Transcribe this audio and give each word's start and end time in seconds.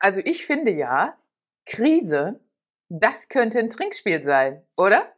Also 0.00 0.20
ich 0.24 0.46
finde 0.46 0.70
ja, 0.70 1.18
Krise, 1.66 2.40
das 2.88 3.28
könnte 3.28 3.58
ein 3.58 3.68
Trinkspiel 3.68 4.22
sein, 4.22 4.64
oder? 4.76 5.12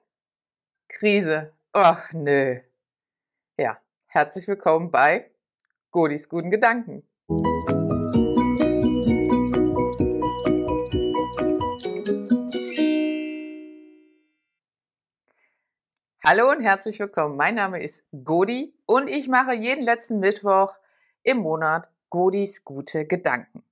Krise. 0.89 1.53
Ach 1.73 2.11
nö. 2.15 2.61
Ja, 3.59 3.79
herzlich 4.07 4.49
willkommen 4.49 4.91
bei 4.91 5.31
Godis 5.91 6.31
guten 6.31 6.51
Gedanken. 6.51 7.03
Hallo 16.25 16.51
und 16.51 16.63
herzlich 16.63 16.99
willkommen. 16.99 17.37
Mein 17.37 17.57
Name 17.57 17.83
ist 17.83 18.07
Godi 18.25 18.75
und 18.87 19.11
ich 19.11 19.29
mache 19.29 19.53
jeden 19.53 19.85
letzten 19.85 20.21
Mittwoch 20.21 20.73
im 21.23 21.39
Monat 21.39 21.91
Godis 22.09 22.65
gute 22.65 23.07
Gedanken. 23.07 23.63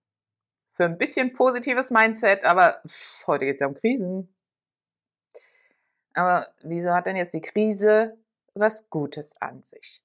Für 0.78 0.84
ein 0.84 0.96
bisschen 0.96 1.32
positives 1.32 1.90
Mindset, 1.90 2.44
aber 2.44 2.80
pff, 2.86 3.26
heute 3.26 3.46
geht 3.46 3.56
es 3.56 3.60
ja 3.60 3.66
um 3.66 3.74
Krisen. 3.74 4.32
Aber 6.14 6.54
wieso 6.62 6.94
hat 6.94 7.06
denn 7.06 7.16
jetzt 7.16 7.34
die 7.34 7.40
Krise 7.40 8.16
was 8.54 8.88
Gutes 8.88 9.36
an 9.42 9.64
sich? 9.64 10.04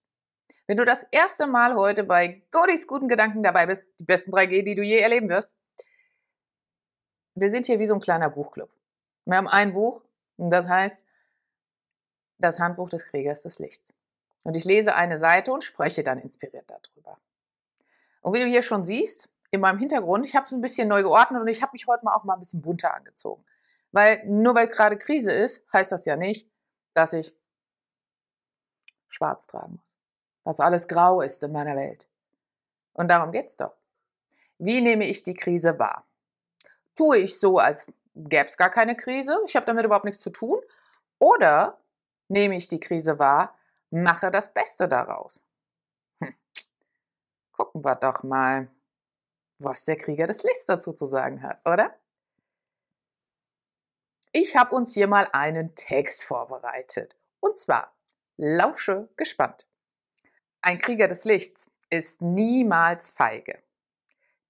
Wenn 0.66 0.78
du 0.78 0.84
das 0.84 1.06
erste 1.12 1.46
Mal 1.46 1.76
heute 1.76 2.04
bei 2.04 2.42
Godis 2.50 2.88
guten 2.88 3.08
Gedanken 3.08 3.44
dabei 3.44 3.68
bist, 3.68 3.86
die 4.00 4.04
besten 4.04 4.32
3G, 4.32 4.64
die 4.64 4.74
du 4.74 4.82
je 4.82 4.98
erleben 4.98 5.30
wirst, 5.30 5.54
wir 7.36 7.52
sind 7.52 7.68
hier 7.68 7.78
wie 7.78 7.86
so 7.86 7.94
ein 7.94 8.02
kleiner 8.02 8.32
Buchclub. 8.32 8.72
Wir 9.26 9.38
haben 9.38 9.48
ein 9.48 9.74
Buch 9.74 10.02
und 10.38 10.50
das 10.50 10.68
heißt 10.68 11.04
das 12.40 12.58
Handbuch 12.58 12.90
des 12.90 13.06
Kriegers 13.06 13.44
des 13.44 13.60
Lichts. 13.60 13.94
Und 14.44 14.58
ich 14.58 14.66
lese 14.66 14.96
eine 14.96 15.20
Seite 15.20 15.54
und 15.54 15.64
spreche 15.64 16.04
dann 16.04 16.18
inspiriert 16.18 16.66
darüber. 16.68 17.20
Und 18.22 18.34
wie 18.34 18.40
du 18.40 18.48
hier 18.48 18.64
schon 18.64 18.86
siehst, 18.86 19.30
in 19.54 19.62
meinem 19.62 19.78
Hintergrund, 19.78 20.26
ich 20.26 20.36
habe 20.36 20.48
es 20.48 20.52
ein 20.52 20.62
bisschen 20.62 20.88
neu 20.88 21.04
geordnet 21.04 21.40
und 21.40 21.48
ich 21.48 21.62
habe 21.62 21.74
mich 21.74 21.86
heute 21.86 22.04
mal 22.04 22.16
auch 22.16 22.24
mal 22.24 22.34
ein 22.34 22.40
bisschen 22.40 22.64
bunter 22.64 22.92
angezogen. 22.96 23.46
Weil 23.92 24.26
nur 24.26 24.56
weil 24.56 24.68
gerade 24.68 24.98
Krise 24.98 25.32
ist, 25.32 25.64
heißt 25.72 25.92
das 25.92 26.06
ja 26.06 26.16
nicht, 26.16 26.50
dass 26.96 27.14
ich 27.14 27.36
schwarz 29.10 29.46
tragen 29.46 29.76
muss. 29.80 30.00
Dass 30.44 30.60
alles 30.60 30.88
grau 30.88 31.22
ist 31.22 31.44
in 31.44 31.52
meiner 31.52 31.76
Welt. 31.76 32.10
Und 32.94 33.10
darum 33.10 33.32
geht 33.32 33.46
es 33.46 33.56
doch. 33.56 33.76
Wie 34.58 34.82
nehme 34.82 35.06
ich 35.06 35.22
die 35.22 35.36
Krise 35.36 35.78
wahr? 35.78 36.08
Tue 36.96 37.20
ich 37.20 37.40
so, 37.40 37.60
als 37.60 37.86
gäbe 38.16 38.48
es 38.48 38.58
gar 38.58 38.72
keine 38.72 38.96
Krise, 38.96 39.40
ich 39.46 39.56
habe 39.56 39.68
damit 39.68 39.86
überhaupt 39.86 40.06
nichts 40.06 40.22
zu 40.22 40.32
tun? 40.32 40.60
Oder 41.20 41.78
nehme 42.28 42.56
ich 42.56 42.70
die 42.70 42.80
Krise 42.80 43.20
wahr, 43.20 43.56
mache 43.92 44.32
das 44.32 44.52
Beste 44.52 44.88
daraus. 44.88 45.46
Hm. 46.22 46.34
Gucken 47.52 47.86
wir 47.86 47.96
doch 47.96 48.24
mal, 48.24 48.68
was 49.60 49.86
der 49.86 49.98
Krieger 49.98 50.28
des 50.28 50.44
Lichts 50.44 50.66
dazu 50.66 50.94
zu 50.94 51.06
sagen 51.06 51.42
hat, 51.44 51.62
oder? 51.68 51.96
Ich 54.32 54.56
habe 54.56 54.76
uns 54.76 54.94
hier 54.94 55.08
mal 55.08 55.28
einen 55.32 55.76
Text 55.76 56.24
vorbereitet. 56.24 57.16
Und 57.40 57.58
zwar, 57.58 57.94
lausche 58.38 59.10
gespannt. 59.16 59.68
Ein 60.62 60.80
Krieger 60.80 61.08
des 61.08 61.26
Lichts 61.26 61.70
ist 61.90 62.22
niemals 62.22 63.12
feige. 63.12 63.62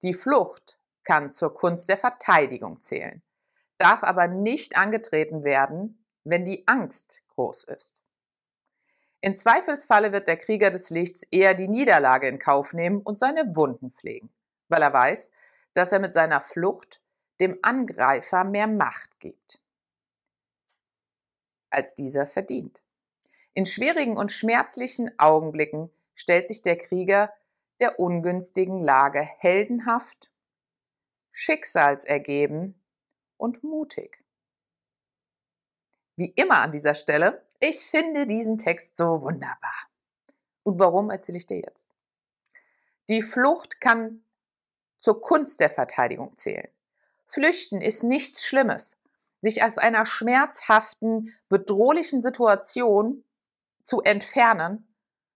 Die 0.04 0.14
Flucht 0.14 0.80
kann 1.04 1.30
zur 1.30 1.54
Kunst 1.54 1.90
der 1.90 1.98
Verteidigung 1.98 2.82
zählen, 2.82 3.22
darf 3.78 4.04
aber 4.04 4.28
nicht 4.28 4.78
angetreten 4.78 5.44
werden, 5.44 6.06
wenn 6.24 6.46
die 6.46 6.68
Angst 6.68 7.22
groß 7.30 7.66
ist. 7.66 8.04
In 9.20 9.38
Zweifelsfalle 9.38 10.12
wird 10.12 10.28
der 10.28 10.38
Krieger 10.38 10.70
des 10.70 10.90
Lichts 10.90 11.24
eher 11.24 11.54
die 11.54 11.68
Niederlage 11.68 12.28
in 12.28 12.40
Kauf 12.40 12.74
nehmen 12.74 13.02
und 13.02 13.20
seine 13.20 13.56
Wunden 13.56 13.90
pflegen, 13.90 14.30
weil 14.70 14.82
er 14.82 14.94
weiß, 14.94 15.32
dass 15.74 15.92
er 15.92 16.00
mit 16.00 16.14
seiner 16.14 16.42
Flucht 16.42 17.02
dem 17.40 17.58
Angreifer 17.62 18.44
mehr 18.44 18.68
Macht 18.68 19.20
gibt, 19.20 19.62
als 21.70 21.96
dieser 21.96 22.28
verdient. 22.28 22.84
In 23.54 23.66
schwierigen 23.66 24.18
und 24.18 24.32
schmerzlichen 24.32 25.18
Augenblicken 25.20 25.92
stellt 26.14 26.48
sich 26.48 26.62
der 26.62 26.78
Krieger 26.78 27.34
der 27.80 28.00
ungünstigen 28.00 28.80
Lage 28.80 29.22
heldenhaft, 29.22 30.32
schicksalsergeben 31.32 32.82
und 33.38 33.64
mutig. 33.64 34.24
Wie 36.16 36.30
immer 36.36 36.60
an 36.60 36.72
dieser 36.72 36.94
Stelle, 36.94 37.46
ich 37.60 37.80
finde 37.90 38.28
diesen 38.28 38.58
Text 38.58 38.98
so 38.98 39.22
wunderbar. 39.22 39.90
Und 40.64 40.80
warum 40.80 41.10
erzähle 41.10 41.38
ich 41.38 41.48
dir 41.48 41.60
jetzt? 41.60 41.90
Die 43.10 43.22
Flucht 43.22 43.82
kann 43.82 44.24
zur 45.04 45.20
Kunst 45.20 45.60
der 45.60 45.70
Verteidigung 45.70 46.38
zählen. 46.38 46.70
Flüchten 47.28 47.82
ist 47.82 48.04
nichts 48.04 48.46
Schlimmes. 48.46 48.96
Sich 49.42 49.62
aus 49.62 49.78
einer 49.78 50.06
schmerzhaften, 50.06 51.34
bedrohlichen 51.50 52.22
Situation 52.22 53.26
zu 53.84 54.00
entfernen, 54.02 54.88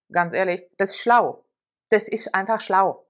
ganz 0.09 0.33
ehrlich, 0.33 0.63
das 0.77 0.91
ist 0.91 0.99
schlau. 0.99 1.43
Das 1.89 2.07
ist 2.07 2.33
einfach 2.33 2.61
schlau. 2.61 3.05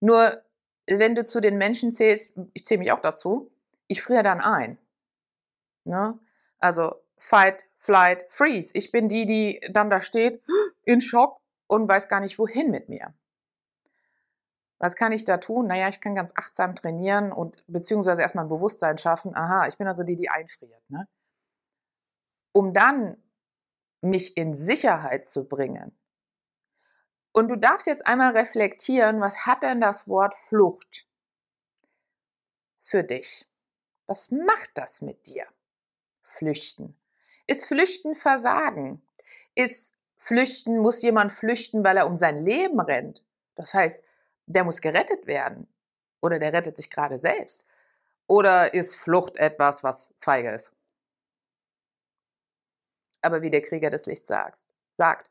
Nur 0.00 0.42
wenn 0.88 1.14
du 1.14 1.24
zu 1.24 1.40
den 1.40 1.56
Menschen 1.56 1.92
zählst, 1.92 2.32
ich 2.52 2.64
zähle 2.64 2.80
mich 2.80 2.90
auch 2.90 2.98
dazu, 2.98 3.52
ich 3.86 4.02
friere 4.02 4.24
dann 4.24 4.40
ein. 4.40 4.76
Ne? 5.84 6.18
Also 6.58 6.96
Fight, 7.16 7.68
Flight, 7.76 8.24
Freeze. 8.28 8.72
Ich 8.74 8.90
bin 8.90 9.08
die, 9.08 9.24
die 9.24 9.60
dann 9.70 9.88
da 9.88 10.00
steht, 10.00 10.42
in 10.82 11.00
Schock 11.00 11.40
und 11.68 11.88
weiß 11.88 12.08
gar 12.08 12.18
nicht, 12.18 12.40
wohin 12.40 12.72
mit 12.72 12.88
mir. 12.88 13.14
Was 14.84 14.96
kann 14.96 15.12
ich 15.12 15.24
da 15.24 15.38
tun? 15.38 15.66
Naja, 15.66 15.88
ich 15.88 16.02
kann 16.02 16.14
ganz 16.14 16.32
achtsam 16.34 16.74
trainieren 16.74 17.32
und 17.32 17.64
beziehungsweise 17.66 18.20
erstmal 18.20 18.44
ein 18.44 18.50
Bewusstsein 18.50 18.98
schaffen. 18.98 19.34
Aha, 19.34 19.66
ich 19.66 19.78
bin 19.78 19.86
also 19.86 20.02
die, 20.02 20.14
die 20.14 20.28
einfriert. 20.28 20.82
Ne? 20.90 21.08
Um 22.52 22.74
dann 22.74 23.16
mich 24.02 24.36
in 24.36 24.54
Sicherheit 24.54 25.26
zu 25.26 25.44
bringen. 25.48 25.98
Und 27.32 27.48
du 27.48 27.56
darfst 27.56 27.86
jetzt 27.86 28.06
einmal 28.06 28.36
reflektieren, 28.36 29.22
was 29.22 29.46
hat 29.46 29.62
denn 29.62 29.80
das 29.80 30.06
Wort 30.06 30.34
Flucht 30.34 31.08
für 32.82 33.04
dich? 33.04 33.48
Was 34.06 34.30
macht 34.32 34.72
das 34.74 35.00
mit 35.00 35.26
dir? 35.26 35.46
Flüchten? 36.22 36.94
Ist 37.46 37.64
Flüchten 37.64 38.14
Versagen? 38.14 39.00
Ist 39.54 39.96
Flüchten, 40.18 40.76
muss 40.76 41.00
jemand 41.00 41.32
flüchten, 41.32 41.82
weil 41.82 41.96
er 41.96 42.06
um 42.06 42.18
sein 42.18 42.44
Leben 42.44 42.80
rennt? 42.80 43.24
Das 43.54 43.72
heißt, 43.72 44.04
der 44.46 44.64
muss 44.64 44.80
gerettet 44.80 45.26
werden. 45.26 45.68
Oder 46.20 46.38
der 46.38 46.52
rettet 46.52 46.76
sich 46.76 46.90
gerade 46.90 47.18
selbst. 47.18 47.64
Oder 48.26 48.72
ist 48.72 48.96
Flucht 48.96 49.36
etwas, 49.36 49.82
was 49.84 50.14
feige 50.20 50.50
ist? 50.50 50.72
Aber 53.20 53.42
wie 53.42 53.50
der 53.50 53.62
Krieger 53.62 53.90
des 53.90 54.06
Lichts 54.06 54.28
sagt, 54.28 54.58
sagt, 54.92 55.30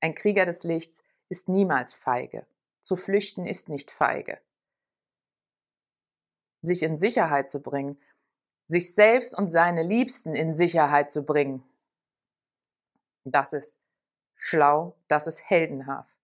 ein 0.00 0.14
Krieger 0.14 0.44
des 0.44 0.62
Lichts 0.64 1.02
ist 1.28 1.48
niemals 1.48 1.94
feige. 1.94 2.46
Zu 2.82 2.96
flüchten 2.96 3.46
ist 3.46 3.68
nicht 3.68 3.90
feige. 3.90 4.40
Sich 6.62 6.82
in 6.82 6.98
Sicherheit 6.98 7.50
zu 7.50 7.60
bringen, 7.60 8.00
sich 8.66 8.94
selbst 8.94 9.36
und 9.36 9.50
seine 9.50 9.82
Liebsten 9.82 10.34
in 10.34 10.52
Sicherheit 10.52 11.10
zu 11.10 11.24
bringen. 11.24 11.62
Das 13.24 13.52
ist 13.52 13.78
schlau, 14.34 14.96
das 15.08 15.26
ist 15.26 15.48
heldenhaft. 15.48 16.17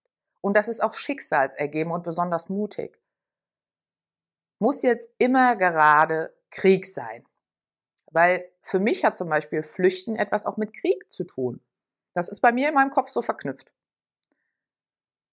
Und 0.45 0.59
das 0.59 0.69
ist 0.69 0.83
auch 0.83 0.93
schicksalsergeben 0.93 1.91
und 1.91 2.05
besonders 2.05 2.51
mutig. 2.51 3.01
Muss 4.59 4.83
jetzt 4.83 5.09
immer 5.17 5.57
gerade 5.57 6.37
Krieg 6.51 6.85
sein. 6.85 7.27
Weil 8.11 8.53
für 8.61 8.79
mich 8.79 9.07
hat 9.07 9.17
zum 9.17 9.31
Beispiel 9.31 9.63
Flüchten 9.63 10.17
etwas 10.17 10.45
auch 10.45 10.59
mit 10.59 10.75
Krieg 10.75 11.11
zu 11.11 11.25
tun. 11.25 11.65
Das 12.13 12.29
ist 12.29 12.41
bei 12.41 12.53
mir 12.53 12.69
in 12.69 12.75
meinem 12.75 12.91
Kopf 12.91 13.09
so 13.09 13.23
verknüpft. 13.23 13.73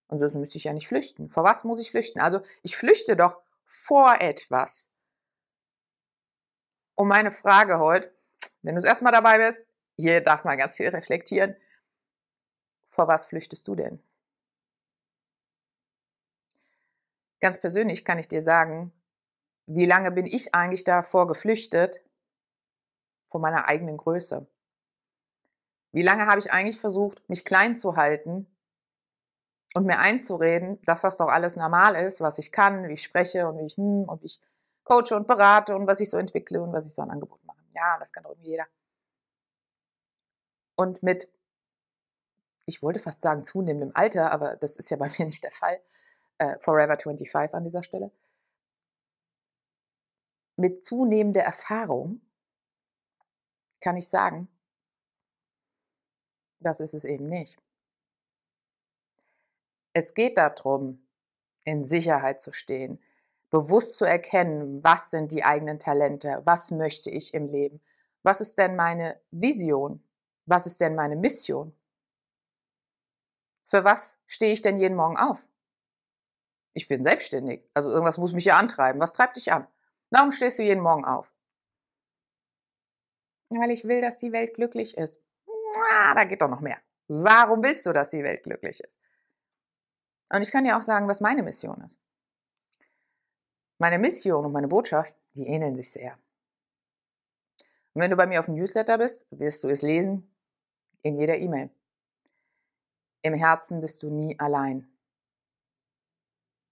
Und 0.08 0.20
sonst 0.20 0.36
müsste 0.36 0.58
ich 0.58 0.64
ja 0.64 0.72
nicht 0.72 0.88
flüchten. 0.88 1.30
Vor 1.30 1.44
was 1.44 1.66
muss 1.66 1.82
ich 1.82 1.92
flüchten? 1.92 2.22
Also 2.22 2.40
ich 2.64 2.78
flüchte 2.78 3.18
doch 3.18 3.42
vor 3.66 4.22
etwas. 4.22 4.90
Und 6.96 7.10
meine 7.10 7.32
Frage 7.32 7.80
heute, 7.80 8.16
wenn 8.62 8.76
du 8.76 8.80
es 8.80 8.86
erstmal 8.86 9.12
dabei 9.12 9.46
bist, 9.46 9.68
hier 9.98 10.22
darf 10.22 10.46
man 10.46 10.58
ganz 10.58 10.78
viel 10.78 10.88
reflektieren. 10.88 11.58
Vor 12.88 13.10
was 13.10 13.26
flüchtest 13.26 13.68
du 13.68 13.76
denn? 13.76 14.02
Ganz 17.42 17.60
persönlich 17.60 18.06
kann 18.06 18.20
ich 18.20 18.28
dir 18.28 18.42
sagen, 18.42 18.94
wie 19.68 19.86
lange 19.86 20.12
bin 20.12 20.26
ich 20.26 20.56
eigentlich 20.56 20.84
davor 20.84 21.28
geflüchtet? 21.28 22.02
Vor 23.30 23.42
meiner 23.42 23.68
eigenen 23.68 23.98
Größe. 23.98 24.48
Wie 25.94 26.04
lange 26.04 26.26
habe 26.28 26.40
ich 26.40 26.52
eigentlich 26.52 26.80
versucht, 26.80 27.28
mich 27.30 27.44
klein 27.44 27.76
zu 27.76 27.96
halten 27.96 28.48
und 29.74 29.86
mir 29.86 30.00
einzureden, 30.00 30.82
dass 30.84 31.02
das 31.02 31.18
doch 31.18 31.28
alles 31.30 31.56
normal 31.56 31.96
ist, 31.96 32.22
was 32.22 32.38
ich 32.40 32.52
kann, 32.52 32.88
wie 32.88 32.94
ich 32.94 33.04
spreche 33.04 33.48
und 33.48 33.58
wie 33.60 33.66
ich 33.66 33.78
hm, 33.78 34.04
und 34.08 34.22
wie 34.22 34.28
ich 34.28 34.42
coache 34.84 35.16
und 35.16 35.28
berate 35.28 35.76
und 35.76 35.88
was 35.88 36.00
ich 36.00 36.10
so 36.10 36.18
entwickle 36.18 36.62
und 36.62 36.74
was 36.74 36.86
ich 36.86 36.94
so 36.94 37.02
an 37.02 37.12
Angeboten 37.12 37.46
mache. 37.46 37.60
Ja, 37.74 37.98
das 38.00 38.12
kann 38.12 38.24
doch 38.24 38.32
irgendwie 38.32 38.50
jeder. 38.52 38.66
Und 40.76 41.02
mit, 41.04 41.30
ich 42.66 42.82
wollte 42.82 43.00
fast 43.00 43.22
sagen 43.22 43.44
zunehmendem 43.46 43.92
Alter, 43.94 44.32
aber 44.32 44.56
das 44.56 44.78
ist 44.78 44.90
ja 44.90 44.98
bei 44.98 45.10
mir 45.18 45.26
nicht 45.26 45.44
der 45.44 45.52
Fall, 45.52 45.80
äh, 46.42 46.58
Forever 46.60 46.98
25 46.98 47.54
an 47.54 47.64
dieser 47.64 47.84
Stelle, 47.84 48.12
mit 50.58 50.84
zunehmender 50.84 51.42
Erfahrung 51.42 52.22
kann 53.80 53.96
ich 53.96 54.10
sagen, 54.10 54.48
das 56.60 56.80
ist 56.80 56.94
es 56.94 57.06
eben 57.06 57.28
nicht. 57.28 57.58
Es 59.94 60.14
geht 60.14 60.38
darum, 60.38 61.08
in 61.64 61.86
Sicherheit 61.86 62.42
zu 62.42 62.54
stehen, 62.54 63.00
bewusst 63.50 63.98
zu 63.98 64.06
erkennen, 64.06 64.84
was 64.84 65.12
sind 65.12 65.32
die 65.32 65.44
eigenen 65.44 65.78
Talente, 65.78 66.42
was 66.46 66.72
möchte 66.72 67.10
ich 67.12 67.34
im 67.34 67.50
Leben, 67.50 67.82
was 68.24 68.42
ist 68.42 68.58
denn 68.58 68.76
meine 68.76 69.22
Vision, 69.30 70.04
was 70.46 70.66
ist 70.66 70.82
denn 70.82 70.96
meine 70.96 71.16
Mission, 71.16 71.76
für 73.68 73.84
was 73.84 74.18
stehe 74.26 74.54
ich 74.54 74.62
denn 74.62 74.80
jeden 74.80 74.96
Morgen 74.96 75.18
auf? 75.18 75.46
Ich 76.74 76.88
bin 76.88 77.04
selbstständig, 77.04 77.70
also 77.74 77.90
irgendwas 77.90 78.18
muss 78.18 78.34
mich 78.34 78.46
ja 78.46 78.58
antreiben. 78.58 79.02
Was 79.02 79.14
treibt 79.14 79.36
dich 79.36 79.52
an? 79.52 79.68
Warum 80.10 80.32
stehst 80.32 80.60
du 80.60 80.64
jeden 80.64 80.82
Morgen 80.82 81.06
auf? 81.06 81.34
Weil 83.50 83.72
ich 83.72 83.86
will, 83.86 84.02
dass 84.02 84.18
die 84.18 84.32
Welt 84.32 84.54
glücklich 84.54 84.98
ist. 84.98 85.22
Da 86.14 86.24
geht 86.24 86.42
doch 86.42 86.50
noch 86.50 86.62
mehr. 86.62 86.78
Warum 87.08 87.62
willst 87.64 87.86
du, 87.86 87.94
dass 87.94 88.10
die 88.12 88.24
Welt 88.24 88.44
glücklich 88.44 88.80
ist? 88.80 89.00
Und 90.34 90.42
ich 90.42 90.52
kann 90.52 90.64
dir 90.64 90.78
auch 90.78 90.82
sagen, 90.82 91.10
was 91.10 91.20
meine 91.20 91.44
Mission 91.44 91.82
ist. 91.82 92.00
Meine 93.78 94.00
Mission 94.00 94.46
und 94.46 94.54
meine 94.54 94.68
Botschaft, 94.68 95.14
die 95.34 95.48
ähneln 95.48 95.76
sich 95.76 95.92
sehr. 95.92 96.18
Und 97.94 98.02
wenn 98.02 98.10
du 98.10 98.16
bei 98.16 98.28
mir 98.28 98.40
auf 98.40 98.46
dem 98.46 98.56
Newsletter 98.56 98.98
bist, 98.98 99.28
wirst 99.32 99.64
du 99.64 99.70
es 99.70 99.82
lesen 99.82 100.34
in 101.02 101.20
jeder 101.20 101.38
E-Mail. 101.38 101.70
Im 103.24 103.34
Herzen 103.34 103.82
bist 103.82 104.04
du 104.04 104.10
nie 104.10 104.40
allein. 104.40 104.91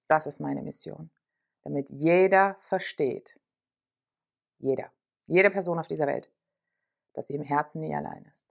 Das 0.09 0.25
ist 0.25 0.39
meine 0.39 0.63
Mission, 0.63 1.11
damit 1.61 1.91
jeder 1.91 2.57
versteht, 2.61 3.39
jeder, 4.57 4.91
jede 5.27 5.51
Person 5.51 5.77
auf 5.77 5.87
dieser 5.87 6.07
Welt, 6.07 6.31
dass 7.13 7.27
sie 7.27 7.35
im 7.35 7.43
Herzen 7.43 7.81
nie 7.81 7.95
allein 7.95 8.25
ist. 8.25 8.49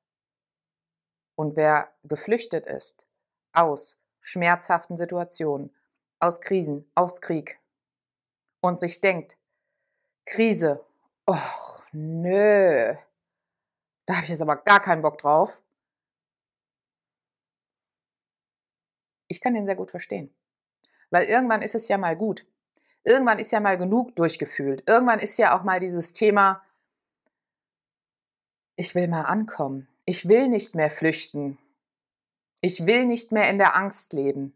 Und 1.35 1.57
wer 1.57 1.93
geflüchtet 2.05 2.67
ist 2.67 3.09
aus 3.53 4.01
schmerzhaften 4.21 4.97
Situationen, 4.97 5.75
aus 6.21 6.41
Krisen, 6.41 6.91
aus 6.95 7.21
Krieg 7.21 7.61
und 8.61 8.79
sich 8.79 9.01
denkt, 9.01 9.37
Krise, 10.27 10.85
och, 11.27 11.85
nö, 11.93 12.95
da 14.07 14.15
habe 14.15 14.25
ich 14.25 14.31
jetzt 14.31 14.43
aber 14.43 14.57
gar 14.57 14.81
keinen 14.81 15.03
Bock 15.03 15.19
drauf. 15.19 15.61
Ich 19.27 19.41
kann 19.41 19.55
den 19.55 19.67
sehr 19.67 19.77
gut 19.77 19.91
verstehen. 19.91 20.38
Weil 21.11 21.27
irgendwann 21.27 21.63
ist 21.63 21.75
es 21.75 21.89
ja 21.89 21.99
mal 21.99 22.17
gut. 22.17 22.47
Irgendwann 23.05 23.39
ist 23.39 23.53
ja 23.53 23.61
mal 23.61 23.79
genug 23.79 24.15
durchgefühlt. 24.17 24.89
Irgendwann 24.89 25.21
ist 25.21 25.39
ja 25.39 25.59
auch 25.59 25.65
mal 25.65 25.81
dieses 25.81 26.13
Thema, 26.13 26.63
ich 28.77 28.95
will 28.95 29.09
mal 29.09 29.23
ankommen. 29.23 29.89
Ich 30.05 30.29
will 30.29 30.49
nicht 30.49 30.75
mehr 30.75 30.91
flüchten. 30.91 31.59
Ich 32.61 32.87
will 32.87 33.07
nicht 33.07 33.33
mehr 33.33 33.49
in 33.51 33.59
der 33.59 33.77
Angst 33.77 34.13
leben. 34.13 34.55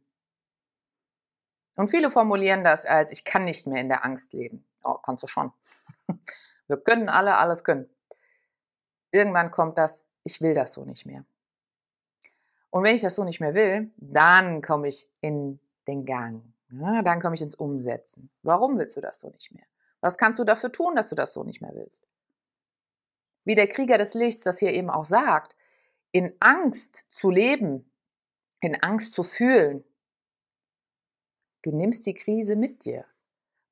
Und 1.77 1.89
viele 1.89 2.11
formulieren 2.11 2.65
das 2.65 2.85
als, 2.85 3.13
ich 3.13 3.25
kann 3.25 3.45
nicht 3.45 3.67
mehr 3.67 3.81
in 3.81 3.89
der 3.89 4.05
Angst 4.05 4.33
leben. 4.33 4.65
Oh, 4.83 4.95
kannst 4.95 5.23
du 5.23 5.27
schon. 5.27 5.53
Wir 6.67 6.77
können 6.77 7.09
alle 7.09 7.37
alles 7.39 7.65
können. 7.65 7.89
Irgendwann 9.11 9.51
kommt 9.51 9.79
das, 9.79 10.05
ich 10.25 10.41
will 10.41 10.55
das 10.55 10.73
so 10.73 10.85
nicht 10.85 11.07
mehr. 11.07 11.25
Und 12.71 12.85
wenn 12.85 12.95
ich 12.95 13.03
das 13.03 13.15
so 13.15 13.25
nicht 13.25 13.41
mehr 13.41 13.55
will, 13.55 13.91
dann 13.97 14.63
komme 14.63 14.89
ich 14.89 15.09
in 15.21 15.61
den 15.87 16.05
Gang. 16.05 16.43
Ja, 16.71 17.03
dann 17.03 17.21
komme 17.21 17.35
ich 17.35 17.43
ins 17.43 17.55
Umsetzen. 17.55 18.31
Warum 18.43 18.79
willst 18.79 18.97
du 18.97 19.01
das 19.01 19.21
so 19.21 19.29
nicht 19.31 19.53
mehr? 19.53 19.65
Was 20.01 20.19
kannst 20.19 20.39
du 20.39 20.45
dafür 20.45 20.73
tun, 20.73 20.97
dass 20.97 21.11
du 21.11 21.15
das 21.15 21.33
so 21.33 21.45
nicht 21.45 21.61
mehr 21.61 21.75
willst? 21.75 22.07
Wie 23.45 23.55
der 23.55 23.69
Krieger 23.69 23.99
des 23.99 24.15
Lichts 24.15 24.45
das 24.45 24.59
hier 24.59 24.73
eben 24.73 24.91
auch 24.91 25.05
sagt, 25.05 25.57
in 26.13 26.35
Angst 26.41 27.07
zu 27.11 27.31
leben, 27.31 27.91
in 28.61 28.81
Angst 28.83 29.15
zu 29.15 29.23
fühlen. 29.23 29.85
Du 31.63 31.75
nimmst 31.75 32.07
die 32.07 32.15
Krise 32.15 32.57
mit 32.57 32.85
dir. 32.85 33.05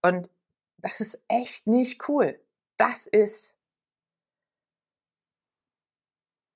Und 0.03 0.31
das 0.79 1.01
ist 1.01 1.23
echt 1.29 1.67
nicht 1.67 2.09
cool. 2.09 2.41
Das 2.77 3.07
ist 3.07 3.57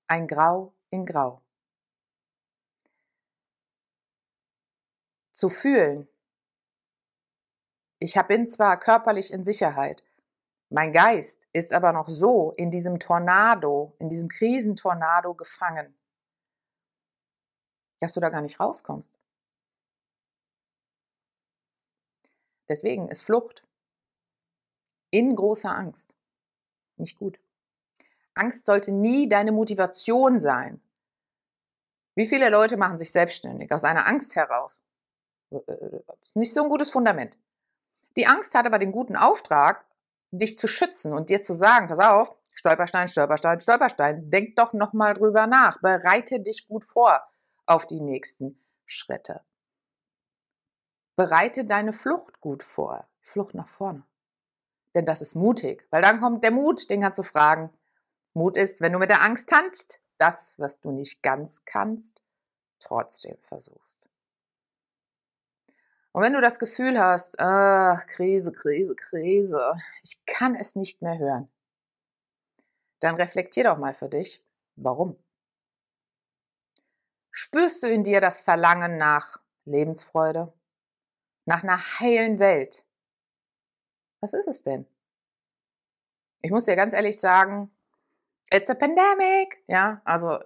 ein 0.07 0.27
Grau 0.27 0.73
in 0.91 1.05
Grau. 1.05 1.44
Zu 5.45 5.51
fühlen. 5.51 6.09
Ich 7.99 8.15
bin 8.29 8.49
zwar 8.49 8.81
körperlich 8.81 9.31
in 9.31 9.45
Sicherheit, 9.45 10.03
mein 10.71 10.91
Geist 10.91 11.49
ist 11.53 11.75
aber 11.75 11.93
noch 11.93 12.09
so 12.09 12.53
in 12.53 12.71
diesem 12.71 12.99
Tornado, 12.99 13.95
in 13.99 14.09
diesem 14.09 14.31
Krisentornado 14.31 15.35
gefangen, 15.35 15.95
dass 18.01 18.15
du 18.15 18.21
da 18.21 18.31
gar 18.31 18.41
nicht 18.41 18.59
rauskommst. 18.59 19.21
Deswegen 22.71 23.09
ist 23.09 23.21
Flucht 23.21 23.67
in 25.11 25.37
großer 25.37 25.77
Angst 25.77 26.17
nicht 26.97 27.19
gut. 27.19 27.39
Angst 28.33 28.65
sollte 28.65 28.93
nie 28.93 29.29
deine 29.29 29.53
Motivation 29.53 30.41
sein. 30.41 30.81
Wie 32.15 32.25
viele 32.27 32.49
Leute 32.49 32.79
machen 32.79 32.97
sich 32.97 33.13
selbstständig 33.13 33.71
aus 33.73 33.85
einer 33.85 34.07
Angst 34.07 34.37
heraus? 34.37 34.83
Das 35.67 36.29
ist 36.29 36.37
nicht 36.37 36.53
so 36.53 36.63
ein 36.63 36.69
gutes 36.69 36.91
Fundament. 36.91 37.37
Die 38.17 38.27
Angst 38.27 38.55
hat 38.55 38.67
aber 38.67 38.79
den 38.79 38.93
guten 38.93 39.17
Auftrag, 39.17 39.85
dich 40.31 40.59
zu 40.59 40.67
schützen 40.67 41.13
und 41.13 41.31
dir 41.31 41.43
zu 41.43 41.55
sagen, 41.55 41.89
pass 41.89 41.99
auf, 41.99 42.35
Stolperstein, 42.55 43.09
Stolperstein, 43.09 43.61
Stolperstein, 43.61 44.31
denk 44.31 44.57
doch 44.57 44.73
nochmal 44.73 45.15
drüber 45.15 45.47
nach, 45.47 45.81
bereite 45.81 46.41
dich 46.41 46.69
gut 46.69 46.85
vor 46.85 47.23
auf 47.67 47.87
die 47.87 48.01
nächsten 48.01 48.59
Schritte. 48.87 49.43
Bereite 51.17 51.65
deine 51.65 51.93
Flucht 51.93 52.41
gut 52.41 52.63
vor, 52.63 53.07
Flucht 53.21 53.55
nach 53.55 53.69
vorne. 53.69 54.05
Denn 54.95 55.07
das 55.07 55.23
ist 55.23 55.35
mutig, 55.35 55.87
weil 55.91 56.03
dann 56.03 56.21
kommt 56.21 56.45
der 56.45 56.53
Mut, 56.53 56.89
den 56.91 57.01
kannst 57.01 57.19
du 57.19 57.25
fragen. 57.25 57.71
Mut 58.33 58.57
ist, 58.57 58.81
wenn 58.81 58.93
du 58.93 58.99
mit 58.99 59.11
der 59.11 59.23
Angst 59.23 59.49
tanzt, 59.49 60.01
das, 60.19 60.55
was 60.59 60.81
du 60.81 60.93
nicht 60.93 61.23
ganz 61.23 61.65
kannst, 61.65 62.23
trotzdem 62.79 63.37
versuchst. 63.43 64.09
Und 66.15 66.23
wenn 66.23 66.33
du 66.33 66.41
das 66.41 66.61
Gefühl 66.61 66.97
hast, 66.97 67.41
ach, 67.41 68.07
Krise, 68.07 68.53
Krise, 68.53 68.95
Krise, 68.95 69.75
ich 70.05 70.25
kann 70.27 70.55
es 70.55 70.77
nicht 70.77 71.03
mehr 71.03 71.19
hören, 71.19 71.53
dann 73.01 73.17
reflektier 73.17 73.65
doch 73.65 73.79
mal 73.79 73.93
für 73.93 74.09
dich, 74.09 74.47
warum. 74.77 75.19
Spürst 77.33 77.83
du 77.83 77.89
in 77.89 78.05
dir 78.05 78.21
das 78.21 78.41
Verlangen 78.41 78.97
nach 78.97 79.41
Lebensfreude, 79.65 80.53
nach 81.47 81.65
einer 81.65 81.79
heilen 81.99 82.39
Welt? 82.39 82.87
Was 84.21 84.35
ist 84.35 84.47
es 84.47 84.63
denn? 84.63 84.87
Ich 86.43 86.53
muss 86.53 86.67
dir 86.67 86.77
ganz 86.77 86.95
ehrlich 86.95 87.19
sagen, 87.19 87.77
it's 88.53 88.71
a 88.71 88.75
pandemic. 88.75 89.65
Ja, 89.67 90.01
also 90.05 90.39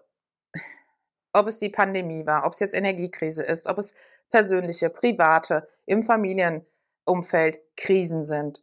ob 1.35 1.47
es 1.47 1.59
die 1.59 1.69
Pandemie 1.69 2.25
war, 2.25 2.47
ob 2.47 2.55
es 2.55 2.61
jetzt 2.61 2.75
Energiekrise 2.75 3.43
ist, 3.43 3.67
ob 3.67 3.77
es 3.77 3.93
persönliche, 4.31 4.91
private, 4.91 5.69
im 5.87 6.03
Familienumfeld 6.03 7.61
Krisen 7.77 8.23
sind. 8.23 8.63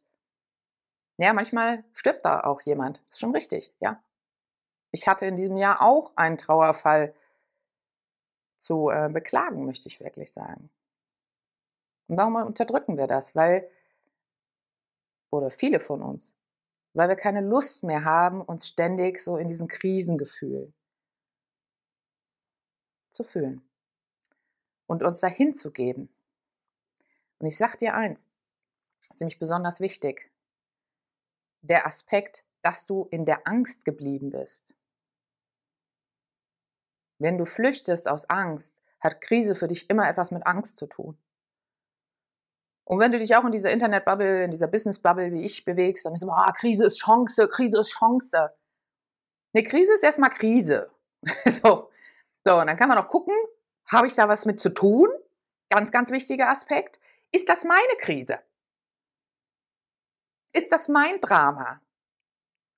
Ja, 1.17 1.33
manchmal 1.33 1.83
stirbt 1.93 2.25
da 2.25 2.41
auch 2.41 2.61
jemand. 2.61 3.01
Ist 3.09 3.19
schon 3.19 3.33
richtig, 3.33 3.73
ja. 3.79 4.03
Ich 4.91 5.07
hatte 5.07 5.25
in 5.25 5.35
diesem 5.35 5.57
Jahr 5.57 5.81
auch 5.81 6.13
einen 6.15 6.37
Trauerfall 6.37 7.13
zu 8.57 8.89
äh, 8.89 9.09
beklagen, 9.09 9.65
möchte 9.65 9.87
ich 9.87 9.99
wirklich 9.99 10.31
sagen. 10.31 10.69
Und 12.07 12.17
warum 12.17 12.35
unterdrücken 12.35 12.97
wir 12.97 13.07
das? 13.07 13.35
Weil, 13.35 13.69
oder 15.31 15.49
viele 15.51 15.79
von 15.79 16.01
uns, 16.01 16.37
weil 16.93 17.09
wir 17.09 17.15
keine 17.15 17.41
Lust 17.41 17.83
mehr 17.83 18.03
haben, 18.05 18.41
uns 18.41 18.67
ständig 18.67 19.19
so 19.19 19.37
in 19.37 19.47
diesen 19.47 19.67
Krisengefühl 19.67 20.73
zu 23.09 23.23
fühlen 23.23 23.67
und 24.87 25.03
uns 25.03 25.19
dahin 25.19 25.55
zu 25.55 25.71
geben. 25.71 26.09
Und 27.39 27.47
ich 27.47 27.57
sage 27.57 27.77
dir 27.77 27.95
eins, 27.95 28.29
das 29.07 29.17
ist 29.17 29.21
nämlich 29.21 29.39
besonders 29.39 29.79
wichtig. 29.79 30.31
Der 31.61 31.85
Aspekt, 31.85 32.45
dass 32.61 32.85
du 32.85 33.07
in 33.11 33.25
der 33.25 33.47
Angst 33.47 33.85
geblieben 33.85 34.29
bist. 34.29 34.75
Wenn 37.19 37.37
du 37.37 37.45
flüchtest 37.45 38.07
aus 38.07 38.29
Angst, 38.29 38.83
hat 38.99 39.21
Krise 39.21 39.55
für 39.55 39.67
dich 39.67 39.89
immer 39.89 40.09
etwas 40.09 40.31
mit 40.31 40.45
Angst 40.45 40.77
zu 40.77 40.87
tun. 40.87 41.17
Und 42.87 42.99
wenn 42.99 43.11
du 43.11 43.17
dich 43.17 43.35
auch 43.35 43.45
in 43.45 43.51
dieser 43.51 43.71
Internetbubble, 43.71 44.43
in 44.43 44.51
dieser 44.51 44.67
Business-Bubble 44.67 45.31
wie 45.31 45.43
ich 45.43 45.65
bewegst, 45.65 46.05
dann 46.05 46.13
ist 46.13 46.21
immer, 46.21 46.37
ah, 46.37 46.51
Krise 46.51 46.85
ist 46.85 46.99
Chance, 46.99 47.47
Krise 47.47 47.79
ist 47.79 47.89
Chance. 47.89 48.51
Eine 49.53 49.63
Krise 49.63 49.93
ist 49.93 50.03
erstmal 50.03 50.29
Krise. 50.29 50.91
so. 51.45 51.89
so, 52.43 52.59
und 52.59 52.67
dann 52.67 52.77
kann 52.77 52.89
man 52.89 52.97
auch 52.99 53.07
gucken, 53.07 53.33
habe 53.91 54.07
ich 54.07 54.15
da 54.15 54.27
was 54.27 54.45
mit 54.45 54.59
zu 54.59 54.69
tun? 54.69 55.09
Ganz, 55.69 55.91
ganz 55.91 56.11
wichtiger 56.11 56.49
Aspekt. 56.49 56.99
Ist 57.31 57.49
das 57.49 57.63
meine 57.63 57.95
Krise? 57.99 58.39
Ist 60.53 60.71
das 60.71 60.87
mein 60.87 61.19
Drama? 61.19 61.81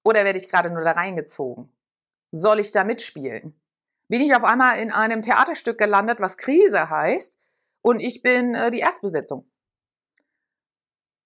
Oder 0.03 0.23
werde 0.23 0.39
ich 0.39 0.49
gerade 0.49 0.69
nur 0.69 0.83
da 0.83 0.93
reingezogen? 0.93 1.71
Soll 2.31 2.59
ich 2.59 2.71
da 2.71 2.83
mitspielen? 2.83 3.59
Bin 4.07 4.21
ich 4.21 4.33
auf 4.33 4.43
einmal 4.43 4.79
in 4.79 4.91
einem 4.91 5.21
Theaterstück 5.21 5.77
gelandet, 5.77 6.19
was 6.19 6.37
Krise 6.37 6.89
heißt, 6.89 7.37
und 7.81 7.99
ich 7.99 8.21
bin 8.21 8.55
äh, 8.55 8.71
die 8.71 8.79
Erstbesetzung? 8.79 9.49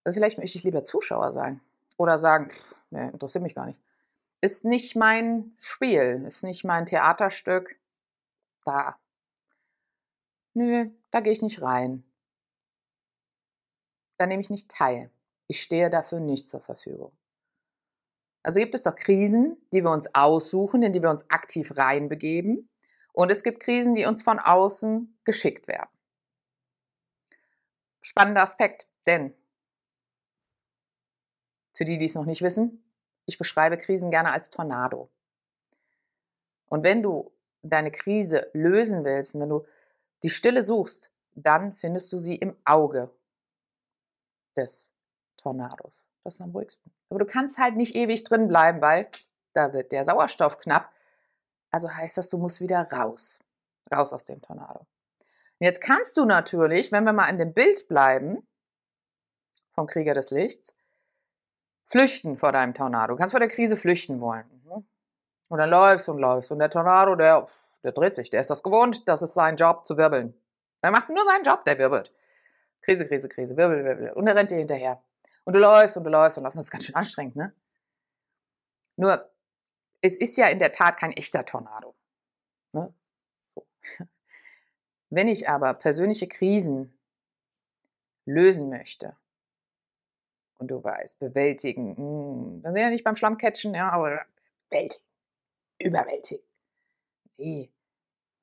Vielleicht 0.09 0.39
möchte 0.39 0.57
ich 0.57 0.63
lieber 0.63 0.83
Zuschauer 0.83 1.31
sein 1.31 1.61
oder 1.97 2.17
sagen, 2.17 2.50
pff, 2.50 2.75
nee, 2.89 3.09
interessiert 3.09 3.43
mich 3.43 3.55
gar 3.55 3.67
nicht. 3.67 3.79
Ist 4.41 4.65
nicht 4.65 4.95
mein 4.95 5.53
Spiel, 5.59 6.23
ist 6.27 6.43
nicht 6.43 6.63
mein 6.63 6.88
Theaterstück. 6.88 7.79
Da. 8.65 8.97
Nö, 10.53 10.89
da 11.12 11.20
gehe 11.22 11.34
ich 11.34 11.41
nicht 11.41 11.62
rein. 11.62 12.03
Da 14.17 14.25
nehme 14.25 14.41
ich 14.41 14.50
nicht 14.50 14.70
teil. 14.70 15.10
Ich 15.48 15.62
stehe 15.62 15.89
dafür 15.89 16.20
nicht 16.20 16.48
zur 16.48 16.62
Verfügung. 16.62 17.12
Also 18.43 18.60
gibt 18.60 18.75
es 18.75 18.84
doch 18.84 18.96
Krisen, 18.96 19.58
die 19.74 19.84
wir 19.84 19.91
uns 19.91 20.13
aussuchen, 20.13 20.81
in 20.84 20.93
die 20.93 21.01
wir 21.01 21.10
uns 21.10 21.29
aktiv 21.29 21.77
reinbegeben. 21.77 22.70
Und 23.13 23.31
es 23.31 23.43
gibt 23.43 23.60
Krisen, 23.60 23.96
die 23.96 24.05
uns 24.05 24.24
von 24.24 24.39
außen 24.39 25.20
geschickt 25.24 25.67
werden. 25.67 25.89
Spannender 28.01 28.41
Aspekt, 28.41 28.88
denn 29.05 29.36
für 31.74 31.86
die, 31.86 31.98
die 31.98 32.05
es 32.05 32.15
noch 32.15 32.25
nicht 32.25 32.41
wissen, 32.41 32.84
ich 33.25 33.38
beschreibe 33.38 33.77
Krisen 33.77 34.12
gerne 34.12 34.31
als 34.31 34.50
Tornado. 34.50 35.10
Und 36.67 36.84
wenn 36.84 37.03
du 37.03 37.31
deine 37.62 37.91
Krise 37.91 38.50
lösen 38.53 39.03
willst, 39.03 39.39
wenn 39.39 39.50
du 39.50 39.65
die 40.23 40.29
Stille 40.29 40.63
suchst, 40.63 41.11
dann 41.35 41.73
findest 41.73 42.11
du 42.13 42.19
sie 42.19 42.35
im 42.35 42.55
Auge 42.65 43.09
des 44.55 44.91
Tornados. 45.37 46.07
Das 46.23 46.35
ist 46.35 46.41
am 46.41 46.51
ruhigsten. 46.51 46.91
Aber 47.09 47.19
du 47.19 47.25
kannst 47.25 47.57
halt 47.57 47.75
nicht 47.75 47.95
ewig 47.95 48.23
drin 48.23 48.47
bleiben, 48.47 48.81
weil 48.81 49.09
da 49.53 49.73
wird 49.73 49.91
der 49.91 50.05
Sauerstoff 50.05 50.57
knapp. 50.59 50.91
Also 51.71 51.89
heißt 51.89 52.17
das, 52.17 52.29
du 52.29 52.37
musst 52.37 52.61
wieder 52.61 52.81
raus. 52.91 53.39
Raus 53.91 54.13
aus 54.13 54.25
dem 54.25 54.41
Tornado. 54.41 54.79
Und 54.79 55.65
jetzt 55.65 55.81
kannst 55.81 56.17
du 56.17 56.25
natürlich, 56.25 56.91
wenn 56.91 57.03
wir 57.03 57.13
mal 57.13 57.29
in 57.29 57.37
dem 57.37 57.53
Bild 57.53 57.87
bleiben, 57.87 58.47
vom 59.73 59.87
Krieger 59.87 60.13
des 60.13 60.31
Lichts, 60.31 60.75
flüchten 61.85 62.37
vor 62.37 62.51
deinem 62.51 62.73
Tornado. 62.73 63.13
Du 63.13 63.17
kannst 63.17 63.31
vor 63.31 63.39
der 63.39 63.49
Krise 63.49 63.77
flüchten 63.77 64.21
wollen. 64.21 64.45
Mhm. 64.65 64.85
Und 65.49 65.57
dann 65.57 65.69
läufst 65.69 66.07
und 66.07 66.19
läufst. 66.19 66.51
Und 66.51 66.59
der 66.59 66.69
Tornado, 66.69 67.15
der, 67.15 67.45
der 67.83 67.91
dreht 67.91 68.15
sich. 68.15 68.29
Der 68.29 68.41
ist 68.41 68.50
das 68.50 68.63
gewohnt. 68.63 69.07
Das 69.07 69.21
ist 69.21 69.33
sein 69.33 69.55
Job 69.55 69.85
zu 69.85 69.97
wirbeln. 69.97 70.33
Er 70.81 70.91
macht 70.91 71.09
nur 71.09 71.23
seinen 71.25 71.43
Job, 71.43 71.63
der 71.65 71.77
wirbelt. 71.77 72.13
Krise, 72.81 73.07
Krise, 73.07 73.29
Krise, 73.29 73.57
wirbel, 73.57 73.83
wirbel. 73.83 74.11
Und 74.13 74.27
er 74.27 74.35
rennt 74.35 74.51
dir 74.51 74.57
hinterher. 74.57 75.03
Und 75.43 75.55
du 75.55 75.59
läufst 75.59 75.97
und 75.97 76.03
du 76.03 76.09
läufst 76.09 76.38
und 76.38 76.43
läufst. 76.43 76.57
Das 76.57 76.65
ist 76.65 76.71
ganz 76.71 76.85
schön 76.85 76.95
anstrengend, 76.95 77.35
ne? 77.35 77.53
Nur, 78.95 79.29
es 80.01 80.17
ist 80.17 80.38
ja 80.38 80.47
in 80.47 80.59
der 80.59 80.71
Tat 80.71 80.97
kein 80.97 81.11
echter 81.11 81.45
Tornado. 81.45 81.95
Ne? 82.73 82.93
Wenn 85.09 85.27
ich 85.27 85.50
aber 85.50 85.73
persönliche 85.73 86.27
Krisen 86.27 86.97
lösen 88.25 88.69
möchte, 88.69 89.15
und 90.61 90.67
du 90.67 90.83
weißt, 90.83 91.19
bewältigen. 91.19 91.97
Hm, 91.97 92.63
wir 92.63 92.71
sind 92.71 92.77
ja 92.77 92.89
nicht 92.91 93.03
beim 93.03 93.15
Schlammcatchen, 93.15 93.73
ja, 93.73 93.89
aber 93.89 94.21
bewältigen. 94.69 95.03
Überwältigen. 95.79 96.45
Nee, 97.41 97.71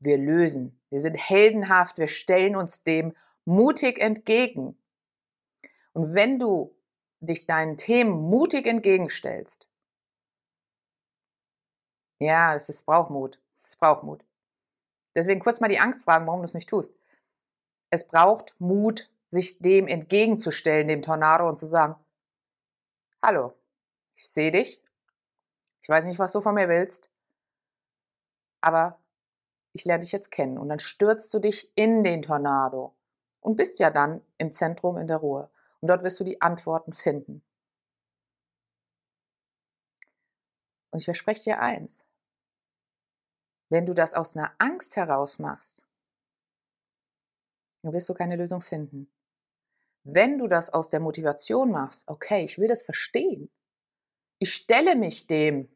wir 0.01 0.19
lösen. 0.19 0.81
Wir 0.91 1.01
sind 1.01 1.15
heldenhaft, 1.15 1.99
wir 1.99 2.09
stellen 2.09 2.57
uns 2.57 2.83
dem 2.83 3.15
mutig 3.45 4.01
entgegen. 4.01 4.77
Und 5.93 6.15
wenn 6.15 6.41
du 6.41 6.77
dich 7.21 7.47
deinen 7.47 7.79
Themen 7.79 8.11
mutig 8.11 8.67
entgegenstellst, 8.67 9.69
ja, 12.19 12.57
es 12.57 12.69
ist, 12.69 12.85
braucht 12.87 13.11
Mut. 13.11 13.41
Es 13.63 13.77
braucht 13.77 14.03
Mut. 14.03 14.25
Deswegen 15.15 15.41
kurz 15.41 15.61
mal 15.61 15.69
die 15.69 15.79
Angst 15.79 16.03
fragen, 16.03 16.27
warum 16.27 16.41
du 16.41 16.47
es 16.47 16.55
nicht 16.55 16.69
tust. 16.69 16.93
Es 17.91 18.09
braucht 18.09 18.57
Mut, 18.61 19.09
sich 19.31 19.61
dem 19.61 19.87
entgegenzustellen, 19.87 20.89
dem 20.89 21.03
Tornado 21.03 21.49
und 21.49 21.61
zu 21.61 21.67
sagen, 21.67 21.95
Hallo, 23.23 23.53
ich 24.17 24.29
sehe 24.29 24.51
dich. 24.51 24.83
Ich 25.83 25.89
weiß 25.89 26.05
nicht, 26.05 26.19
was 26.19 26.33
du 26.33 26.41
von 26.41 26.57
mir 26.57 26.69
willst, 26.69 27.11
aber 28.61 28.99
ich 29.73 29.85
lerne 29.85 30.01
dich 30.01 30.13
jetzt 30.13 30.31
kennen. 30.31 30.59
Und 30.59 30.69
dann 30.69 30.79
stürzt 30.79 31.33
du 31.35 31.39
dich 31.39 31.73
in 31.77 32.03
den 32.03 32.23
Tornado 32.23 32.95
und 33.41 33.57
bist 33.57 33.79
ja 33.79 33.91
dann 33.91 34.21
im 34.39 34.53
Zentrum 34.53 34.97
in 34.99 35.07
der 35.07 35.19
Ruhe. 35.19 35.51
Und 35.81 35.89
dort 35.89 36.03
wirst 36.03 36.19
du 36.21 36.25
die 36.25 36.41
Antworten 36.41 36.93
finden. 36.93 37.43
Und 40.91 40.99
ich 40.99 41.05
verspreche 41.05 41.45
dir 41.45 41.61
eins, 41.61 42.05
wenn 43.69 43.87
du 43.87 43.95
das 43.95 44.15
aus 44.15 44.37
einer 44.37 44.53
Angst 44.59 44.97
heraus 44.97 45.39
machst, 45.39 45.87
dann 47.83 47.93
wirst 47.93 48.09
du 48.09 48.15
keine 48.15 48.37
Lösung 48.37 48.63
finden. 48.63 49.11
Wenn 50.05 50.39
du 50.39 50.47
das 50.47 50.71
aus 50.71 50.89
der 50.89 51.01
Motivation 51.01 51.71
machst, 51.71 52.09
okay, 52.09 52.45
ich 52.45 52.59
will 52.59 52.69
das 52.69 52.83
verstehen. 52.83 53.51
Ich 54.39 54.55
stelle 54.55 54.97
mich 54.97 55.27
dem. 55.27 55.69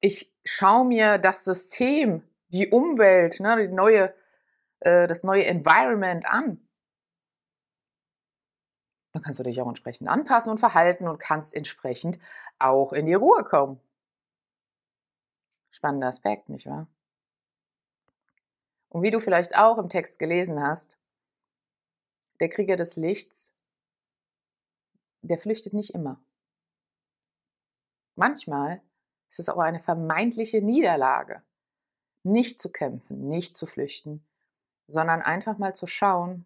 Ich 0.00 0.34
schaue 0.44 0.86
mir 0.86 1.18
das 1.18 1.44
System, 1.44 2.22
die 2.48 2.68
Umwelt, 2.68 3.40
ne, 3.40 3.68
die 3.68 3.72
neue, 3.72 4.14
äh, 4.80 5.06
das 5.06 5.22
neue 5.22 5.44
Environment 5.44 6.26
an. 6.26 6.66
Dann 9.12 9.22
kannst 9.22 9.38
du 9.38 9.42
dich 9.42 9.60
auch 9.60 9.68
entsprechend 9.68 10.08
anpassen 10.08 10.50
und 10.50 10.58
verhalten 10.58 11.08
und 11.08 11.18
kannst 11.18 11.54
entsprechend 11.54 12.18
auch 12.58 12.92
in 12.92 13.06
die 13.06 13.14
Ruhe 13.14 13.44
kommen. 13.44 13.80
Spannender 15.70 16.08
Aspekt, 16.08 16.48
nicht 16.48 16.66
wahr? 16.66 16.86
Und 18.88 19.02
wie 19.02 19.10
du 19.10 19.20
vielleicht 19.20 19.56
auch 19.56 19.78
im 19.78 19.88
Text 19.88 20.18
gelesen 20.18 20.60
hast, 20.62 20.98
der 22.40 22.48
Krieger 22.48 22.76
des 22.76 22.96
Lichts, 22.96 23.52
der 25.22 25.38
flüchtet 25.38 25.74
nicht 25.74 25.94
immer. 25.94 26.20
Manchmal 28.16 28.82
ist 29.30 29.38
es 29.38 29.48
auch 29.48 29.58
eine 29.58 29.80
vermeintliche 29.80 30.60
Niederlage, 30.60 31.42
nicht 32.24 32.58
zu 32.58 32.70
kämpfen, 32.70 33.28
nicht 33.28 33.56
zu 33.56 33.66
flüchten, 33.66 34.26
sondern 34.88 35.22
einfach 35.22 35.56
mal 35.56 35.74
zu 35.74 35.86
schauen, 35.86 36.44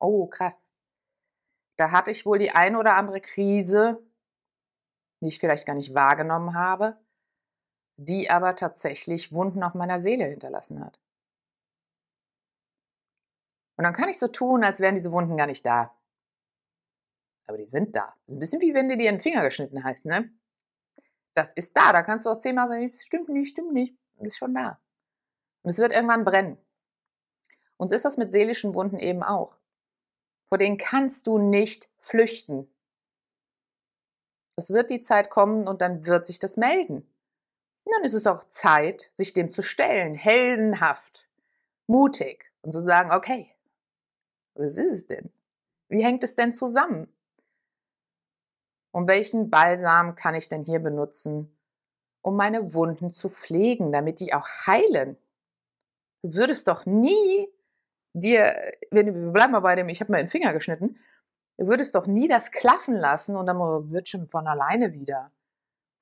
oh 0.00 0.26
krass, 0.26 0.72
da 1.76 1.92
hatte 1.92 2.10
ich 2.10 2.26
wohl 2.26 2.38
die 2.38 2.50
ein 2.50 2.76
oder 2.76 2.96
andere 2.96 3.20
Krise, 3.20 4.02
die 5.20 5.28
ich 5.28 5.38
vielleicht 5.38 5.66
gar 5.66 5.74
nicht 5.74 5.94
wahrgenommen 5.94 6.54
habe, 6.54 6.98
die 7.96 8.28
aber 8.28 8.56
tatsächlich 8.56 9.32
Wunden 9.32 9.62
auf 9.62 9.74
meiner 9.74 10.00
Seele 10.00 10.24
hinterlassen 10.24 10.84
hat. 10.84 10.98
Und 13.76 13.84
dann 13.84 13.94
kann 13.94 14.08
ich 14.08 14.18
so 14.18 14.28
tun, 14.28 14.64
als 14.64 14.80
wären 14.80 14.96
diese 14.96 15.12
Wunden 15.12 15.36
gar 15.36 15.46
nicht 15.46 15.64
da. 15.64 15.96
Aber 17.46 17.56
die 17.56 17.66
sind 17.66 17.96
da. 17.96 18.14
Ist 18.26 18.34
ein 18.34 18.38
bisschen 18.38 18.60
wie 18.60 18.74
wenn 18.74 18.88
dir 18.88 19.08
einen 19.08 19.20
Finger 19.20 19.42
geschnitten 19.42 19.84
hast, 19.84 20.06
ne? 20.06 20.30
Das 21.34 21.52
ist 21.52 21.76
da. 21.76 21.92
Da 21.92 22.02
kannst 22.02 22.26
du 22.26 22.30
auch 22.30 22.38
zehnmal 22.38 22.68
sagen, 22.68 22.94
stimmt 22.98 23.28
nicht, 23.28 23.50
stimmt 23.50 23.72
nicht. 23.72 23.96
Ist 24.20 24.36
schon 24.36 24.54
da. 24.54 24.80
Und 25.62 25.70
es 25.70 25.78
wird 25.78 25.92
irgendwann 25.92 26.24
brennen. 26.24 26.58
Und 27.76 27.88
so 27.88 27.96
ist 27.96 28.04
das 28.04 28.16
mit 28.16 28.32
seelischen 28.32 28.74
Wunden 28.74 28.98
eben 28.98 29.22
auch. 29.22 29.58
Vor 30.48 30.58
denen 30.58 30.76
kannst 30.76 31.26
du 31.26 31.38
nicht 31.38 31.88
flüchten. 31.98 32.72
Es 34.56 34.70
wird 34.70 34.90
die 34.90 35.00
Zeit 35.00 35.30
kommen 35.30 35.66
und 35.66 35.80
dann 35.80 36.06
wird 36.06 36.26
sich 36.26 36.38
das 36.38 36.56
melden. 36.56 36.98
Und 37.84 37.94
dann 37.94 38.04
ist 38.04 38.12
es 38.12 38.26
auch 38.26 38.44
Zeit, 38.44 39.10
sich 39.12 39.32
dem 39.32 39.50
zu 39.50 39.62
stellen, 39.62 40.14
heldenhaft, 40.14 41.28
mutig 41.86 42.52
und 42.60 42.72
zu 42.72 42.80
sagen, 42.80 43.10
okay, 43.10 43.50
was 44.54 44.76
ist 44.76 44.92
es 44.92 45.06
denn? 45.06 45.32
Wie 45.88 46.04
hängt 46.04 46.22
es 46.22 46.36
denn 46.36 46.52
zusammen? 46.52 47.12
Und 48.92 49.08
welchen 49.08 49.50
Balsam 49.50 50.14
kann 50.14 50.34
ich 50.34 50.48
denn 50.48 50.62
hier 50.62 50.78
benutzen, 50.78 51.56
um 52.20 52.36
meine 52.36 52.74
Wunden 52.74 53.12
zu 53.12 53.28
pflegen, 53.28 53.90
damit 53.90 54.20
die 54.20 54.34
auch 54.34 54.46
heilen? 54.66 55.16
Du 56.22 56.34
würdest 56.34 56.68
doch 56.68 56.86
nie 56.86 57.48
dir, 58.12 58.54
wenn 58.90 59.06
wir 59.06 59.32
bleiben 59.32 59.52
mal 59.52 59.60
bei 59.60 59.74
dem, 59.74 59.88
ich 59.88 60.00
habe 60.00 60.12
mir 60.12 60.18
den 60.18 60.28
Finger 60.28 60.52
geschnitten, 60.52 60.98
du 61.58 61.66
würdest 61.66 61.94
doch 61.94 62.06
nie 62.06 62.28
das 62.28 62.50
klaffen 62.50 62.94
lassen 62.94 63.34
und 63.36 63.46
dann 63.46 63.58
wird 63.90 64.08
schon 64.08 64.28
von 64.28 64.46
alleine 64.46 64.92
wieder. 64.92 65.32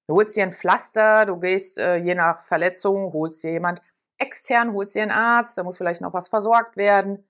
Du 0.09 0.17
holst 0.17 0.35
dir 0.35 0.43
ein 0.43 0.53
Pflaster, 0.53 1.25
du 1.27 1.39
gehst 1.39 1.79
äh, 1.79 1.97
je 1.97 2.17
nach 2.17 2.43
Verletzung, 2.43 3.13
holst 3.13 3.45
dir 3.45 3.53
jemand 3.53 3.81
extern, 4.19 4.73
holst 4.73 4.97
dir 4.97 5.03
einen 5.03 5.13
Arzt, 5.13 5.57
da 5.57 5.63
muss 5.63 5.77
vielleicht 5.77 6.01
noch 6.01 6.13
was 6.13 6.29
versorgt 6.29 6.77
werden. 6.77 7.25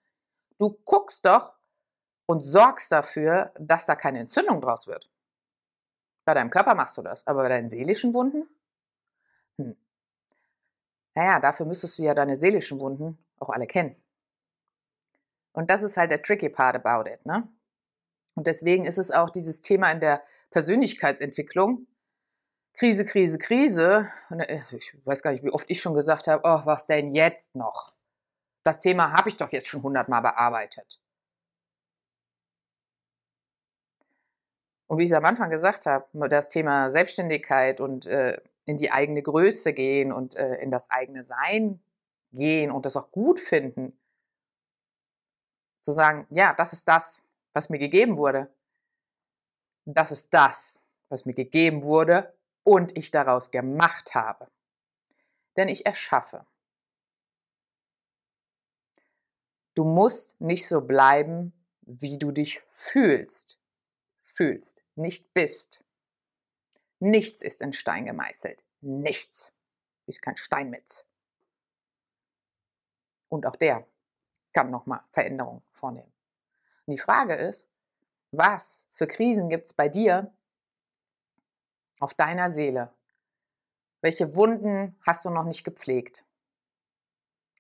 Du 0.59 0.79
guckst 0.87 1.26
doch 1.26 1.59
und 2.26 2.45
sorgst 2.45 2.90
dafür, 2.90 3.52
dass 3.59 3.85
da 3.85 3.97
keine 3.97 4.21
Entzündung 4.21 4.62
draus 4.62 4.87
wird. 4.87 5.11
Bei 6.25 6.35
deinem 6.35 6.50
Körper 6.50 6.75
machst 6.75 6.97
du 6.97 7.03
das, 7.03 7.27
aber 7.27 7.43
bei 7.43 7.49
deinen 7.49 7.71
seelischen 7.71 8.15
Wunden? 8.15 8.49
Hm. 9.59 9.77
Naja, 11.15 11.41
dafür 11.41 11.67
müsstest 11.67 11.99
du 11.99 12.03
ja 12.03 12.15
deine 12.15 12.37
seelischen 12.37 12.79
Wunden 12.79 13.19
auch 13.39 13.50
alle 13.50 13.67
kennen. 13.67 13.97
Und 15.53 15.71
das 15.71 15.83
ist 15.83 15.97
halt 15.97 16.11
der 16.11 16.23
tricky 16.23 16.49
part 16.49 16.77
about 16.77 17.11
it, 17.11 17.25
ne? 17.27 17.49
Und 18.37 18.47
deswegen 18.47 18.85
ist 18.85 18.99
es 18.99 19.11
auch 19.11 19.31
dieses 19.31 19.61
Thema 19.61 19.91
in 19.91 20.00
der 20.00 20.23
Persönlichkeitsentwicklung. 20.50 21.87
Krise, 22.75 23.05
Krise, 23.05 23.39
Krise. 23.39 24.11
Und 24.31 24.41
äh, 24.41 24.61
ich 24.71 24.97
weiß 25.05 25.23
gar 25.23 25.33
nicht, 25.33 25.45
wie 25.45 25.50
oft 25.50 25.69
ich 25.69 25.81
schon 25.81 25.95
gesagt 25.95 26.29
habe, 26.29 26.43
oh, 26.45 26.61
was 26.65 26.87
denn 26.87 27.15
jetzt 27.15 27.57
noch? 27.57 27.93
Das 28.62 28.79
Thema 28.79 29.12
habe 29.12 29.29
ich 29.29 29.37
doch 29.37 29.50
jetzt 29.50 29.69
schon 29.69 29.83
hundertmal 29.83 30.23
bearbeitet. 30.23 31.00
Und 34.91 34.99
wie 34.99 35.05
ich 35.05 35.11
es 35.11 35.17
am 35.17 35.25
Anfang 35.25 35.51
gesagt 35.51 35.87
habe, 35.87 36.29
das 36.29 36.49
Thema 36.49 36.91
Selbstständigkeit 36.91 37.81
und 37.81 38.07
äh, 38.07 38.41
in 38.65 38.77
die 38.77 38.91
eigene 38.91 39.23
Größe 39.23 39.73
gehen 39.73 40.11
und 40.11 40.35
äh, 40.35 40.57
in 40.57 40.73
das 40.73 40.91
eigene 40.91 41.23
Sein 41.23 41.81
gehen 42.33 42.73
und 42.73 42.87
das 42.87 42.97
auch 42.97 43.13
gut 43.13 43.39
finden. 43.39 43.97
Zu 45.77 45.93
sagen, 45.93 46.27
ja, 46.29 46.55
das 46.55 46.73
ist 46.73 46.89
das, 46.89 47.23
was 47.53 47.71
mir 47.71 47.79
gegeben 47.79 48.17
wurde. 48.17 48.53
Das 49.85 50.11
ist 50.11 50.35
das, 50.35 50.83
was 51.09 51.25
mir 51.25 51.35
gegeben 51.35 51.85
wurde 51.85 52.35
und 52.65 52.99
ich 52.99 53.13
daraus 53.13 53.53
gemacht 53.53 54.17
habe. 54.17 54.49
Denn 55.57 55.69
ich 55.69 55.87
erschaffe. 55.87 56.47
Du 59.77 59.85
musst 59.85 60.41
nicht 60.41 60.67
so 60.67 60.81
bleiben, 60.81 61.53
wie 61.83 62.19
du 62.19 62.33
dich 62.33 62.61
fühlst 62.71 63.60
fühlst, 64.41 64.83
nicht 64.95 65.35
bist. 65.35 65.85
Nichts 66.99 67.43
ist 67.43 67.61
in 67.61 67.75
Stein 67.75 68.07
gemeißelt. 68.07 68.65
Nichts. 68.81 69.53
Du 69.99 70.07
bist 70.07 70.23
kein 70.23 70.39
Steinmetz. 70.39 71.05
Und 73.29 73.45
auch 73.45 73.57
der 73.57 73.87
kann 74.55 74.71
nochmal 74.71 75.03
Veränderungen 75.11 75.63
vornehmen. 75.73 76.11
Und 76.87 76.95
die 76.95 76.99
Frage 76.99 77.35
ist, 77.35 77.69
was 78.31 78.89
für 78.95 79.07
Krisen 79.07 79.51
gibt 79.51 79.67
es 79.67 79.75
bei 79.75 79.91
dir 79.91 80.33
auf 82.01 82.15
deiner 82.15 82.49
Seele? 82.49 82.95
Welche 84.01 84.35
Wunden 84.37 84.99
hast 85.03 85.27
du 85.27 85.31
noch 85.31 85.45
nicht 85.45 85.65
gepflegt? 85.65 86.25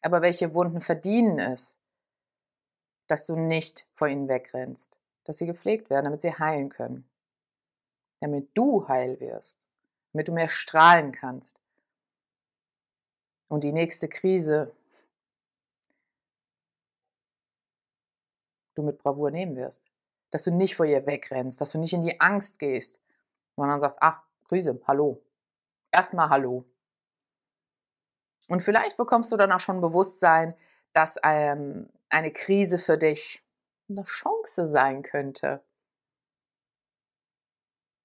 Aber 0.00 0.22
welche 0.22 0.54
Wunden 0.54 0.80
verdienen 0.80 1.38
es, 1.40 1.78
dass 3.06 3.26
du 3.26 3.36
nicht 3.36 3.86
vor 3.92 4.08
ihnen 4.08 4.28
wegrennst? 4.28 4.99
Dass 5.30 5.38
sie 5.38 5.46
gepflegt 5.46 5.90
werden, 5.90 6.06
damit 6.06 6.22
sie 6.22 6.32
heilen 6.32 6.70
können. 6.70 7.08
Damit 8.18 8.50
du 8.54 8.88
heil 8.88 9.20
wirst, 9.20 9.68
damit 10.12 10.26
du 10.26 10.32
mehr 10.32 10.48
strahlen 10.48 11.12
kannst. 11.12 11.60
Und 13.46 13.62
die 13.62 13.70
nächste 13.70 14.08
Krise 14.08 14.74
du 18.74 18.82
mit 18.82 18.98
Bravour 18.98 19.30
nehmen 19.30 19.54
wirst. 19.54 19.84
Dass 20.32 20.42
du 20.42 20.50
nicht 20.50 20.74
vor 20.74 20.84
ihr 20.84 21.06
wegrennst, 21.06 21.60
dass 21.60 21.70
du 21.70 21.78
nicht 21.78 21.92
in 21.92 22.02
die 22.02 22.20
Angst 22.20 22.58
gehst, 22.58 23.00
sondern 23.54 23.78
sagst, 23.78 23.98
ach, 24.00 24.24
Krise, 24.48 24.80
hallo. 24.88 25.22
Erstmal 25.92 26.28
hallo. 26.28 26.64
Und 28.48 28.64
vielleicht 28.64 28.96
bekommst 28.96 29.30
du 29.30 29.36
dann 29.36 29.52
auch 29.52 29.60
schon 29.60 29.80
Bewusstsein, 29.80 30.56
dass 30.92 31.20
ähm, 31.22 31.88
eine 32.08 32.32
Krise 32.32 32.78
für 32.78 32.98
dich 32.98 33.44
eine 33.90 34.04
Chance 34.04 34.66
sein 34.68 35.02
könnte. 35.02 35.62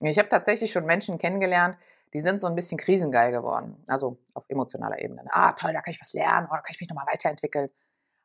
Ich 0.01 0.19
habe 0.19 0.29
tatsächlich 0.29 0.71
schon 0.71 0.85
Menschen 0.85 1.17
kennengelernt, 1.17 1.77
die 2.13 2.19
sind 2.19 2.39
so 2.39 2.47
ein 2.47 2.55
bisschen 2.55 2.77
krisengeil 2.77 3.31
geworden. 3.31 3.81
Also 3.87 4.17
auf 4.33 4.45
emotionaler 4.47 4.99
Ebene. 5.01 5.23
Ah, 5.29 5.53
toll, 5.53 5.73
da 5.73 5.81
kann 5.81 5.93
ich 5.93 6.01
was 6.01 6.13
lernen, 6.13 6.47
oder 6.47 6.59
oh, 6.59 6.63
kann 6.63 6.73
ich 6.73 6.79
mich 6.79 6.89
nochmal 6.89 7.07
weiterentwickeln. 7.07 7.69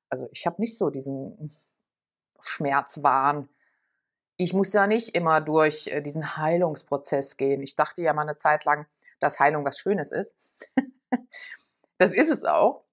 Also 0.08 0.28
ich 0.32 0.46
habe 0.46 0.60
nicht 0.60 0.76
so 0.76 0.90
diesen 0.90 1.50
Schmerzwahn. 2.40 3.48
Ich 4.36 4.52
muss 4.52 4.72
ja 4.72 4.86
nicht 4.86 5.14
immer 5.14 5.40
durch 5.40 5.88
äh, 5.88 6.00
diesen 6.00 6.36
Heilungsprozess 6.36 7.36
gehen. 7.36 7.62
Ich 7.62 7.76
dachte 7.76 8.02
ja 8.02 8.12
mal 8.12 8.22
eine 8.22 8.36
Zeit 8.36 8.64
lang, 8.64 8.86
dass 9.20 9.38
Heilung 9.38 9.64
was 9.64 9.78
Schönes 9.78 10.12
ist. 10.12 10.34
das 11.98 12.12
ist 12.12 12.30
es 12.30 12.44
auch. 12.44 12.84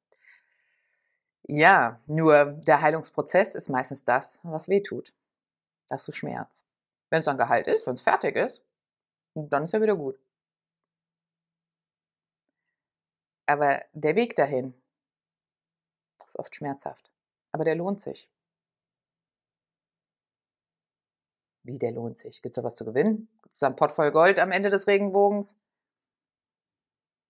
Ja, 1.50 2.02
nur 2.08 2.46
der 2.46 2.82
Heilungsprozess 2.82 3.56
ist 3.56 3.70
meistens 3.70 4.04
das, 4.04 4.42
was 4.44 4.68
weh 4.68 4.82
tut. 4.82 5.14
Das 5.88 6.08
ist 6.08 6.18
Schmerz. 6.18 6.66
Wenn 7.10 7.20
es 7.20 7.26
dann 7.26 7.38
geheilt 7.38 7.68
ist, 7.68 7.88
wenn 7.88 7.94
es 7.94 8.02
fertig 8.02 8.36
ist, 8.36 8.64
dann 9.34 9.64
ist 9.64 9.74
er 9.74 9.82
wieder 9.82 9.96
gut. 9.96 10.20
Aber 13.46 13.82
der 13.94 14.16
Weg 14.18 14.36
dahin 14.36 14.74
ist 16.26 16.38
oft 16.38 16.54
schmerzhaft. 16.54 17.10
Aber 17.54 17.64
der 17.64 17.76
lohnt 17.76 18.02
sich. 18.02 18.30
Wie 21.64 21.80
der 21.80 21.92
lohnt 21.92 22.18
sich? 22.18 22.42
Gibt 22.42 22.58
es 22.58 22.62
da 22.62 22.68
was 22.68 22.76
zu 22.76 22.84
gewinnen? 22.84 23.30
Gibt 23.42 23.56
es 23.56 23.64
ein 23.64 23.78
Pott 23.78 23.92
voll 23.94 24.12
Gold 24.12 24.40
am 24.40 24.52
Ende 24.52 24.70
des 24.70 24.88
Regenbogens? 24.88 25.56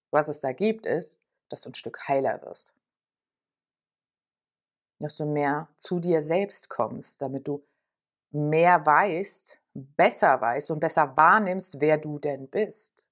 Was 0.10 0.28
es 0.28 0.42
da 0.42 0.54
gibt, 0.54 0.88
ist, 0.88 1.22
dass 1.50 1.62
du 1.62 1.70
ein 1.70 1.76
Stück 1.76 2.08
heiler 2.08 2.42
wirst 2.42 2.74
dass 5.00 5.18
du 5.18 5.26
mehr 5.26 5.68
zu 5.80 6.00
dir 6.00 6.22
selbst 6.22 6.70
kommst, 6.70 7.22
damit 7.22 7.48
du 7.48 7.64
mehr 8.32 8.86
weißt, 8.86 9.62
besser 9.74 10.42
weißt 10.42 10.72
und 10.72 10.80
besser 10.80 11.16
wahrnimmst, 11.16 11.80
wer 11.80 11.98
du 11.98 12.20
denn 12.20 12.48
bist. 12.50 13.08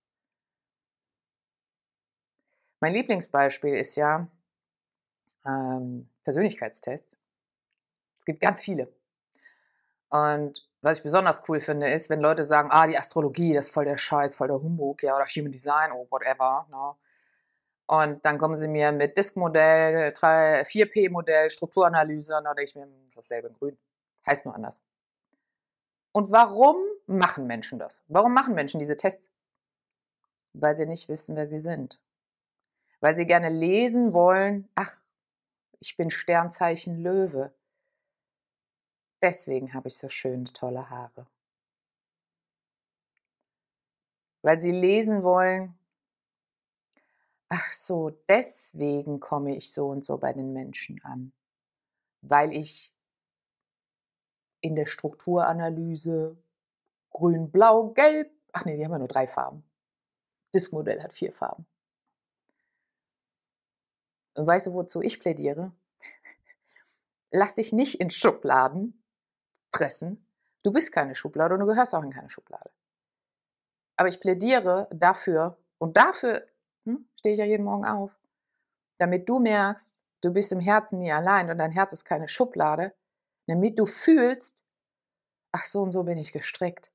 Mein 2.81 2.93
Lieblingsbeispiel 2.93 3.75
ist 3.75 3.95
ja 3.95 4.27
ähm, 5.45 6.09
Persönlichkeitstests. 6.23 7.17
Es 8.17 8.25
gibt 8.25 8.41
ganz 8.41 8.61
viele. 8.61 8.91
Und 10.09 10.67
was 10.81 10.99
ich 10.99 11.03
besonders 11.03 11.41
cool 11.47 11.59
finde, 11.59 11.89
ist, 11.89 12.09
wenn 12.09 12.19
Leute 12.19 12.45
sagen, 12.45 12.69
ah, 12.71 12.87
die 12.87 12.97
Astrologie, 12.97 13.53
das 13.53 13.65
ist 13.65 13.73
voll 13.73 13.85
der 13.85 13.97
Scheiß, 13.97 14.35
voll 14.35 14.47
der 14.47 14.61
Humbug, 14.61 15.03
ja, 15.03 15.15
oder 15.15 15.25
Human 15.25 15.51
Design, 15.51 15.91
oder 15.91 16.09
whatever. 16.11 16.67
No. 16.69 16.97
Und 17.87 18.25
dann 18.25 18.39
kommen 18.39 18.57
sie 18.57 18.67
mir 18.67 18.91
mit 18.91 19.17
Disk-Modell, 19.17 20.11
4P-Modell, 20.13 21.49
Strukturanalyse, 21.51 22.37
und 22.37 22.45
dann 22.45 22.55
denke 22.55 22.69
ich 22.69 22.75
mir, 22.75 22.87
ist 23.07 23.17
dasselbe 23.17 23.49
in 23.49 23.53
grün. 23.53 23.77
Heißt 24.25 24.43
nur 24.45 24.55
anders. 24.55 24.81
Und 26.11 26.31
warum 26.31 26.77
machen 27.05 27.45
Menschen 27.45 27.77
das? 27.77 28.03
Warum 28.07 28.33
machen 28.33 28.55
Menschen 28.55 28.79
diese 28.79 28.97
Tests? 28.97 29.29
Weil 30.53 30.75
sie 30.75 30.85
nicht 30.85 31.09
wissen, 31.09 31.35
wer 31.35 31.45
sie 31.45 31.59
sind. 31.59 32.01
Weil 33.01 33.15
sie 33.15 33.27
gerne 33.27 33.49
lesen 33.49 34.13
wollen, 34.13 34.67
ach, 34.73 34.95
ich 35.79 35.95
bin 35.97 36.09
Sternzeichen 36.09 37.03
Löwe. 37.03 37.53
Deswegen 39.21 39.73
habe 39.73 39.89
ich 39.89 39.97
so 39.97 40.09
schöne, 40.09 40.45
tolle 40.45 40.89
Haare. 40.89 41.27
Weil 44.41 44.59
sie 44.61 44.71
lesen 44.71 45.21
wollen, 45.23 45.77
ach 47.55 47.71
so, 47.71 48.09
deswegen 48.27 49.21
komme 49.21 49.55
ich 49.55 49.71
so 49.71 49.87
und 49.87 50.05
so 50.05 50.17
bei 50.17 50.33
den 50.33 50.51
Menschen 50.51 51.01
an, 51.03 51.31
weil 52.21 52.51
ich 52.55 52.93
in 54.59 54.75
der 54.75 54.85
Strukturanalyse 54.85 56.37
grün, 57.11 57.51
blau, 57.51 57.91
gelb, 57.91 58.29
ach 58.51 58.65
nee, 58.65 58.75
die 58.75 58.83
haben 58.83 58.91
ja 58.91 58.99
nur 58.99 59.07
drei 59.07 59.25
Farben. 59.25 59.63
Das 60.51 60.71
Modell 60.71 61.01
hat 61.01 61.13
vier 61.13 61.31
Farben. 61.31 61.65
Und 64.33 64.45
weißt 64.45 64.67
du, 64.67 64.73
wozu 64.73 65.01
ich 65.01 65.21
plädiere? 65.21 65.71
Lass 67.31 67.53
dich 67.53 67.71
nicht 67.71 68.01
in 68.01 68.11
Schubladen 68.11 69.01
pressen. 69.71 70.27
Du 70.61 70.73
bist 70.73 70.91
keine 70.91 71.15
Schublade 71.15 71.53
und 71.53 71.61
du 71.61 71.67
gehörst 71.67 71.95
auch 71.95 72.03
in 72.03 72.11
keine 72.11 72.29
Schublade. 72.29 72.69
Aber 73.95 74.09
ich 74.09 74.19
plädiere 74.19 74.89
dafür, 74.91 75.57
und 75.77 75.95
dafür 75.95 76.45
hm? 76.85 77.07
Stehe 77.19 77.33
ich 77.33 77.39
ja 77.39 77.45
jeden 77.45 77.65
Morgen 77.65 77.85
auf. 77.85 78.11
Damit 78.97 79.27
du 79.27 79.39
merkst, 79.39 80.03
du 80.21 80.31
bist 80.31 80.51
im 80.51 80.59
Herzen 80.59 80.99
nie 80.99 81.11
allein 81.11 81.49
und 81.49 81.57
dein 81.57 81.71
Herz 81.71 81.93
ist 81.93 82.05
keine 82.05 82.27
Schublade. 82.27 82.93
Damit 83.47 83.77
du 83.77 83.85
fühlst, 83.85 84.63
ach 85.51 85.63
so 85.63 85.81
und 85.81 85.91
so 85.91 86.03
bin 86.03 86.17
ich 86.17 86.31
gestrickt. 86.31 86.91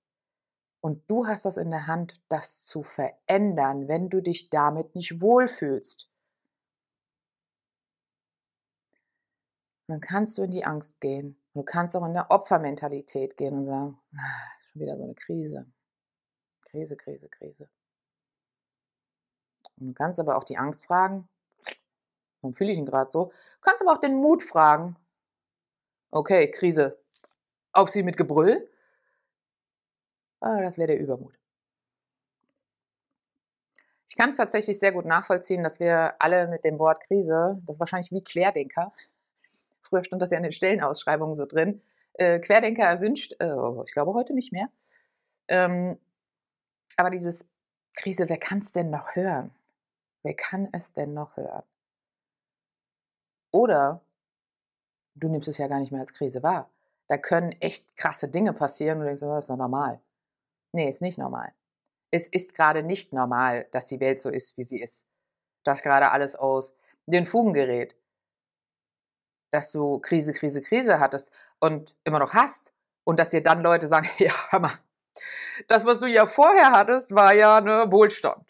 Und 0.81 1.09
du 1.11 1.27
hast 1.27 1.45
das 1.45 1.59
in 1.59 1.71
der 1.71 1.87
Hand, 1.87 2.23
das 2.29 2.63
zu 2.65 2.83
verändern, 2.83 3.87
wenn 3.87 4.09
du 4.09 4.23
dich 4.23 4.49
damit 4.49 4.95
nicht 4.95 5.21
wohlfühlst. 5.21 6.09
Dann 9.89 10.01
kannst 10.01 10.39
du 10.39 10.43
in 10.43 10.53
die 10.53 10.65
Angst 10.65 11.01
gehen. 11.01 11.37
Du 11.53 11.63
kannst 11.65 11.97
auch 11.97 12.07
in 12.07 12.15
der 12.15 12.31
Opfermentalität 12.31 13.37
gehen 13.37 13.59
und 13.59 13.67
sagen, 13.67 13.99
ah, 14.17 14.53
schon 14.71 14.83
wieder 14.83 14.97
so 14.97 15.03
eine 15.03 15.15
Krise. 15.15 15.67
Krise, 16.63 16.97
Krise, 16.97 17.29
Krise. 17.29 17.69
Und 19.81 19.89
du 19.89 19.95
kannst 19.95 20.21
aber 20.21 20.37
auch 20.37 20.45
die 20.45 20.59
Angst 20.59 20.85
fragen, 20.87 21.29
warum 22.41 22.55
fühle 22.55 22.73
ich 22.73 22.79
ihn 22.79 22.87
gerade 22.87 23.11
so? 23.11 23.27
Du 23.27 23.61
kannst 23.63 23.83
aber 23.83 23.93
auch 23.93 23.99
den 23.99 24.17
Mut 24.17 24.43
fragen. 24.43 24.97
Okay, 26.11 26.51
Krise, 26.51 26.99
auf 27.73 27.91
sie 27.91 28.03
mit 28.03 28.17
Gebrüll. 28.17 28.69
Ah, 30.41 30.61
das 30.61 30.79
wäre 30.79 30.89
der 30.89 31.01
Übermut. 31.01 31.35
Ich 34.09 34.17
kann 34.17 34.31
es 34.31 34.39
tatsächlich 34.39 34.79
sehr 34.79 34.91
gut 34.93 35.05
nachvollziehen, 35.05 35.63
dass 35.63 35.79
wir 35.79 36.21
alle 36.21 36.49
mit 36.49 36.65
dem 36.65 36.79
Wort 36.79 37.01
Krise, 37.07 37.61
das 37.65 37.77
ist 37.77 37.81
wahrscheinlich 37.81 38.11
wie 38.11 38.21
Querdenker, 38.21 38.93
früher 39.83 40.03
stand 40.03 40.21
das 40.21 40.31
ja 40.31 40.37
in 40.39 40.43
den 40.43 40.53
Stellenausschreibungen 40.53 41.35
so 41.37 41.47
drin, 41.47 41.81
äh, 42.15 42.41
Querdenker 42.41 42.85
erwünscht. 42.85 43.35
Äh, 43.39 43.55
ich 43.85 43.93
glaube 43.93 44.15
heute 44.15 44.35
nicht 44.35 44.53
mehr. 44.53 44.69
Ähm, 45.49 45.99
aber 46.97 47.11
dieses 47.11 47.49
Krise, 47.95 48.29
wer 48.29 48.39
kann 48.39 48.59
es 48.59 48.73
denn 48.73 48.91
noch 48.91 49.15
hören? 49.15 49.53
Wer 50.23 50.35
kann 50.35 50.69
es 50.73 50.93
denn 50.93 51.15
noch 51.15 51.37
hören? 51.37 51.65
Oder 53.53 54.05
du 55.15 55.29
nimmst 55.29 55.49
es 55.49 55.59
ja 55.59 55.69
gar 55.69 55.81
nicht 55.81 55.93
mehr 55.93 56.01
als 56.01 56.13
Krise 56.13 56.43
wahr. 56.43 56.71
Da 57.09 57.19
können 57.19 57.53
echt 57.61 57.97
krasse 57.97 58.29
Dinge 58.29 58.53
passieren 58.53 58.99
und 58.99 59.05
du 59.05 59.09
denkst, 59.09 59.23
oh, 59.23 59.31
das 59.31 59.45
ist 59.45 59.51
doch 59.51 59.57
normal. 59.57 60.01
Nee, 60.73 60.89
ist 60.89 61.03
nicht 61.03 61.19
normal. 61.19 61.53
Es 62.13 62.29
ist 62.29 62.55
gerade 62.55 62.83
nicht 62.83 63.13
normal, 63.13 63.67
dass 63.73 63.87
die 63.87 64.01
Welt 64.01 64.21
so 64.21 64.31
ist, 64.31 64.57
wie 64.59 64.65
sie 64.65 64.81
ist. 64.81 65.09
Dass 65.65 65.83
gerade 65.83 66.11
alles 66.11 66.37
aus 66.37 66.75
den 67.07 67.27
Fugen 67.27 67.53
gerät. 67.53 67.97
Dass 69.51 69.73
du 69.73 69.99
Krise, 69.99 70.33
Krise, 70.33 70.63
Krise 70.63 71.01
hattest 71.01 71.33
und 71.59 71.97
immer 72.05 72.21
noch 72.21 72.35
hast. 72.35 72.73
Und 73.05 73.19
dass 73.19 73.31
dir 73.31 73.43
dann 73.43 73.63
Leute 73.63 73.89
sagen, 73.89 74.09
ja, 74.19 74.33
hör 74.51 74.61
mal, 74.61 74.79
das, 75.69 75.85
was 75.85 75.99
du 75.99 76.07
ja 76.07 76.27
vorher 76.27 76.73
hattest, 76.73 77.15
war 77.15 77.35
ja 77.35 77.61
ne, 77.61 77.91
Wohlstand. 77.91 78.47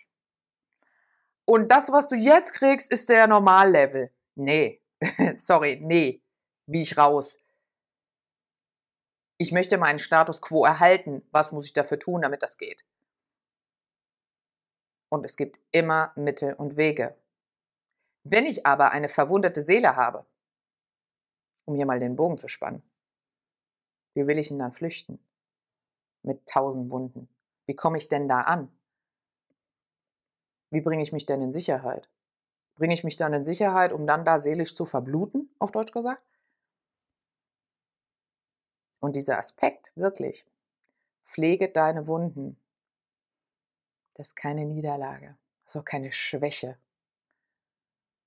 Und 1.44 1.68
das, 1.68 1.90
was 1.90 2.09
du 2.09 2.16
jetzt 2.16 2.53
kriegst, 2.53 2.92
ist 2.92 3.09
der 3.09 3.26
Normallevel. 3.26 4.12
Nee, 4.35 4.83
sorry, 5.37 5.81
nee, 5.83 6.22
wie 6.66 6.83
ich 6.83 6.96
raus. 6.96 7.38
Ich 9.38 9.53
möchte 9.53 9.79
meinen 9.79 9.98
Status 9.98 10.40
quo 10.42 10.64
erhalten. 10.64 11.22
Was 11.31 11.50
muss 11.50 11.66
ich 11.66 11.72
dafür 11.72 11.98
tun, 11.98 12.22
damit 12.22 12.42
das 12.42 12.59
geht? 12.59 12.85
Und 15.09 15.24
es 15.24 15.37
gibt 15.37 15.59
immer 15.72 16.12
Mittel 16.14 16.55
und 16.55 16.76
Wege. 16.76 17.16
Wenn 18.22 18.46
ich 18.46 18.66
aber 18.66 18.92
eine 18.92 19.09
verwundete 19.09 19.62
Seele 19.62 19.96
habe, 19.96 20.26
um 21.64 21.74
hier 21.74 21.87
mal 21.87 21.98
den 21.98 22.16
Bogen 22.16 22.38
zu 22.38 22.48
spannen, 22.48 22.83
wie 24.14 24.26
will 24.26 24.38
ich 24.38 24.50
ihn 24.50 24.59
dann 24.59 24.72
flüchten? 24.72 25.18
Mit 26.22 26.46
tausend 26.46 26.90
Wunden. 26.90 27.29
Wie 27.66 27.74
komme 27.74 27.96
ich 27.96 28.09
denn 28.09 28.29
da 28.29 28.42
an? 28.42 28.70
Wie 30.70 30.80
bringe 30.80 31.02
ich 31.02 31.12
mich 31.12 31.26
denn 31.26 31.42
in 31.42 31.52
Sicherheit? 31.52 32.09
Bringe 32.76 32.94
ich 32.94 33.04
mich 33.04 33.16
dann 33.16 33.35
in 33.35 33.44
Sicherheit, 33.44 33.92
um 33.92 34.06
dann 34.06 34.24
da 34.24 34.38
seelisch 34.38 34.74
zu 34.74 34.87
verbluten, 34.87 35.54
auf 35.59 35.72
Deutsch 35.72 35.92
gesagt? 35.92 36.22
Und 39.00 39.16
dieser 39.16 39.38
Aspekt, 39.38 39.92
wirklich, 39.96 40.46
pflege 41.24 41.68
deine 41.68 42.06
Wunden. 42.06 42.59
Das 44.14 44.28
ist 44.28 44.37
keine 44.37 44.66
Niederlage, 44.66 45.37
das 45.64 45.74
ist 45.74 45.80
auch 45.80 45.85
keine 45.85 46.12
Schwäche. 46.12 46.78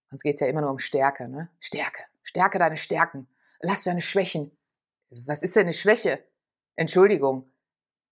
Sonst 0.10 0.24
geht 0.24 0.36
es 0.36 0.42
ja 0.42 0.48
immer 0.48 0.62
nur 0.62 0.72
um 0.72 0.80
Stärke, 0.80 1.28
ne? 1.28 1.50
Stärke, 1.60 2.04
stärke 2.22 2.60
deine 2.60 2.78
Stärken, 2.78 3.28
lass 3.62 3.84
deine 3.84 4.02
Schwächen. 4.02 4.56
Was 5.26 5.44
ist 5.44 5.56
denn 5.56 5.64
eine 5.64 5.74
Schwäche? 5.74 6.24
Entschuldigung. 6.76 7.52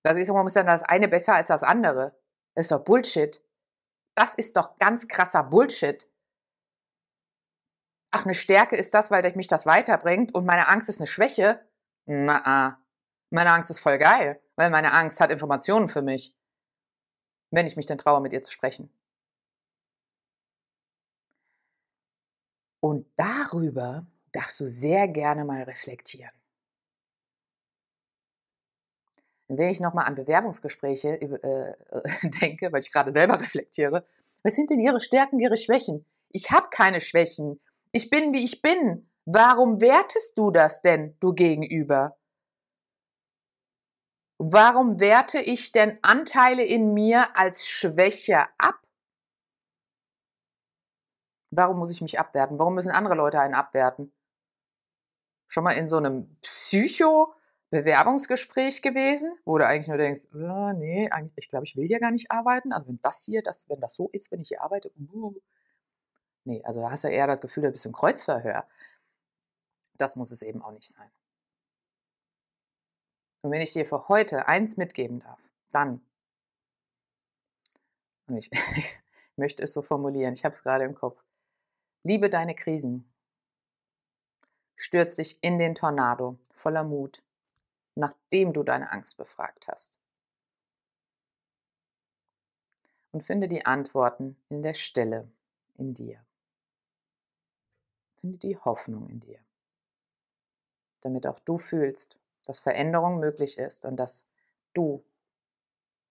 Was 0.04 0.17
ist, 0.17 0.30
warum 0.30 0.48
ist 0.48 0.56
denn 0.56 0.67
das 0.67 0.84
eine 0.84 1.08
besser 1.08 1.36
als 1.36 1.50
das 1.50 1.63
andere? 1.63 2.15
Das 2.54 2.65
ist 2.65 2.72
doch 2.72 2.84
Bullshit. 2.84 3.41
Das 4.15 4.34
ist 4.34 4.58
doch 4.58 4.78
ganz 4.78 5.08
krasser 5.08 5.43
Bullshit. 5.43 6.08
Ach, 8.12 8.26
eine 8.26 8.34
Stärke 8.34 8.76
ist 8.76 8.93
das, 8.93 9.10
weil 9.10 9.24
mich 9.36 9.47
das 9.47 9.65
weiterbringt 9.65 10.36
und 10.36 10.45
meine 10.45 10.67
Angst 10.67 10.89
ist 10.89 11.00
eine 11.00 11.08
Schwäche. 11.08 11.65
Na, 12.06 12.41
ah. 12.45 12.78
meine 13.30 13.52
Angst 13.52 13.69
ist 13.69 13.80
voll 13.80 13.97
geil, 13.97 14.41
weil 14.56 14.69
meine 14.69 14.91
Angst 14.91 15.21
hat 15.21 15.32
Informationen 15.32 15.88
für 15.88 16.02
mich, 16.02 16.36
wenn 17.52 17.67
ich 17.67 17.78
mich 17.78 17.86
denn 17.86 17.97
traue, 17.97 18.21
mit 18.21 18.34
ihr 18.34 18.43
zu 18.43 18.52
sprechen. 18.52 18.93
Und 22.82 23.08
darüber 23.15 24.08
darfst 24.34 24.60
du 24.60 24.67
sehr 24.67 25.08
gerne 25.08 25.45
mal 25.45 25.63
reflektieren. 25.63 26.40
Wenn 29.58 29.70
ich 29.70 29.80
nochmal 29.80 30.06
an 30.06 30.16
Bewerbungsgespräche 30.16 31.22
äh, 31.22 31.74
denke, 32.42 32.72
weil 32.72 32.82
ich 32.82 32.92
gerade 32.92 33.12
selber 33.12 33.40
reflektiere, 33.40 34.06
was 34.44 34.56
sind 34.56 34.70
denn 34.70 34.80
Ihre 34.80 35.00
Stärken, 35.00 35.40
Ihre 35.40 35.58
Schwächen? 35.58 36.06
Ich 36.30 36.52
habe 36.52 36.68
keine 36.70 37.02
Schwächen. 37.02 37.60
Ich 37.92 38.10
bin, 38.10 38.34
wie 38.34 38.44
ich 38.44 38.62
bin. 38.62 39.10
Warum 39.26 39.82
wertest 39.82 40.38
du 40.38 40.52
das 40.52 40.82
denn, 40.82 41.16
du 41.20 41.34
Gegenüber? 41.34 42.18
Warum 44.40 45.00
werte 45.00 45.40
ich 45.40 45.72
denn 45.72 46.00
Anteile 46.02 46.64
in 46.64 46.94
mir 46.94 47.38
als 47.38 47.68
Schwäche 47.68 48.48
ab? 48.58 48.82
Warum 51.52 51.78
muss 51.78 51.92
ich 51.92 52.02
mich 52.02 52.18
abwerten? 52.18 52.58
Warum 52.58 52.74
müssen 52.74 52.92
andere 52.92 53.14
Leute 53.14 53.40
einen 53.40 53.54
abwerten? 53.54 54.12
Schon 55.48 55.64
mal 55.64 55.74
in 55.74 55.88
so 55.88 55.98
einem 55.98 56.38
Psycho- 56.42 57.36
Bewerbungsgespräch 57.71 58.81
gewesen, 58.81 59.34
wo 59.45 59.57
du 59.57 59.65
eigentlich 59.65 59.88
nur 59.88 59.97
denkst, 59.97 60.27
oh, 60.34 60.73
nee, 60.73 61.10
eigentlich, 61.10 61.34
ich 61.38 61.47
glaube, 61.47 61.65
ich 61.65 61.77
will 61.77 61.88
hier 61.88 62.01
gar 62.01 62.12
nicht 62.12 62.29
arbeiten. 62.29 62.73
Also 62.73 62.88
wenn 62.88 62.99
das 63.01 63.23
hier, 63.23 63.41
das, 63.41 63.69
wenn 63.69 63.79
das 63.79 63.95
so 63.95 64.10
ist, 64.10 64.29
wenn 64.31 64.41
ich 64.41 64.49
hier 64.49 64.62
arbeite, 64.62 64.91
uh, 65.13 65.34
nee, 66.43 66.62
also 66.65 66.81
da 66.81 66.91
hast 66.91 67.05
du 67.05 67.07
eher 67.07 67.27
das 67.27 67.39
Gefühl, 67.39 67.63
du 67.63 67.71
bist 67.71 67.86
im 67.86 67.93
Kreuzverhör. 67.93 68.67
Das 69.97 70.17
muss 70.17 70.31
es 70.31 70.41
eben 70.41 70.62
auch 70.62 70.71
nicht 70.71 70.88
sein. 70.88 71.10
Und 73.41 73.51
wenn 73.51 73.62
ich 73.62 73.71
dir 73.71 73.86
für 73.86 74.10
heute 74.10 74.47
eins 74.47 74.75
mitgeben 74.75 75.19
darf, 75.19 75.39
dann, 75.71 76.05
und 78.27 78.36
ich, 78.36 78.51
ich 78.51 78.99
möchte 79.38 79.63
es 79.63 79.71
so 79.71 79.81
formulieren, 79.81 80.34
ich 80.34 80.43
habe 80.43 80.55
es 80.55 80.63
gerade 80.63 80.84
im 80.84 80.93
Kopf, 80.93 81.23
liebe 82.03 82.29
deine 82.29 82.53
Krisen, 82.53 83.10
stürz 84.75 85.15
dich 85.15 85.41
in 85.41 85.57
den 85.57 85.73
Tornado 85.73 86.38
voller 86.51 86.84
Mut, 86.84 87.23
nachdem 87.95 88.54
du 88.54 88.63
deine 88.63 88.91
Angst 88.91 89.17
befragt 89.17 89.67
hast. 89.67 89.99
Und 93.12 93.23
finde 93.23 93.47
die 93.47 93.65
Antworten 93.65 94.38
in 94.49 94.62
der 94.62 94.73
Stille 94.73 95.30
in 95.75 95.93
dir. 95.93 96.25
Finde 98.21 98.38
die 98.38 98.58
Hoffnung 98.58 99.10
in 99.10 99.19
dir, 99.19 99.39
damit 101.01 101.27
auch 101.27 101.39
du 101.39 101.58
fühlst, 101.58 102.19
dass 102.45 102.60
Veränderung 102.60 103.19
möglich 103.19 103.58
ist 103.58 103.84
und 103.84 103.97
dass 103.97 104.25
du 104.73 105.04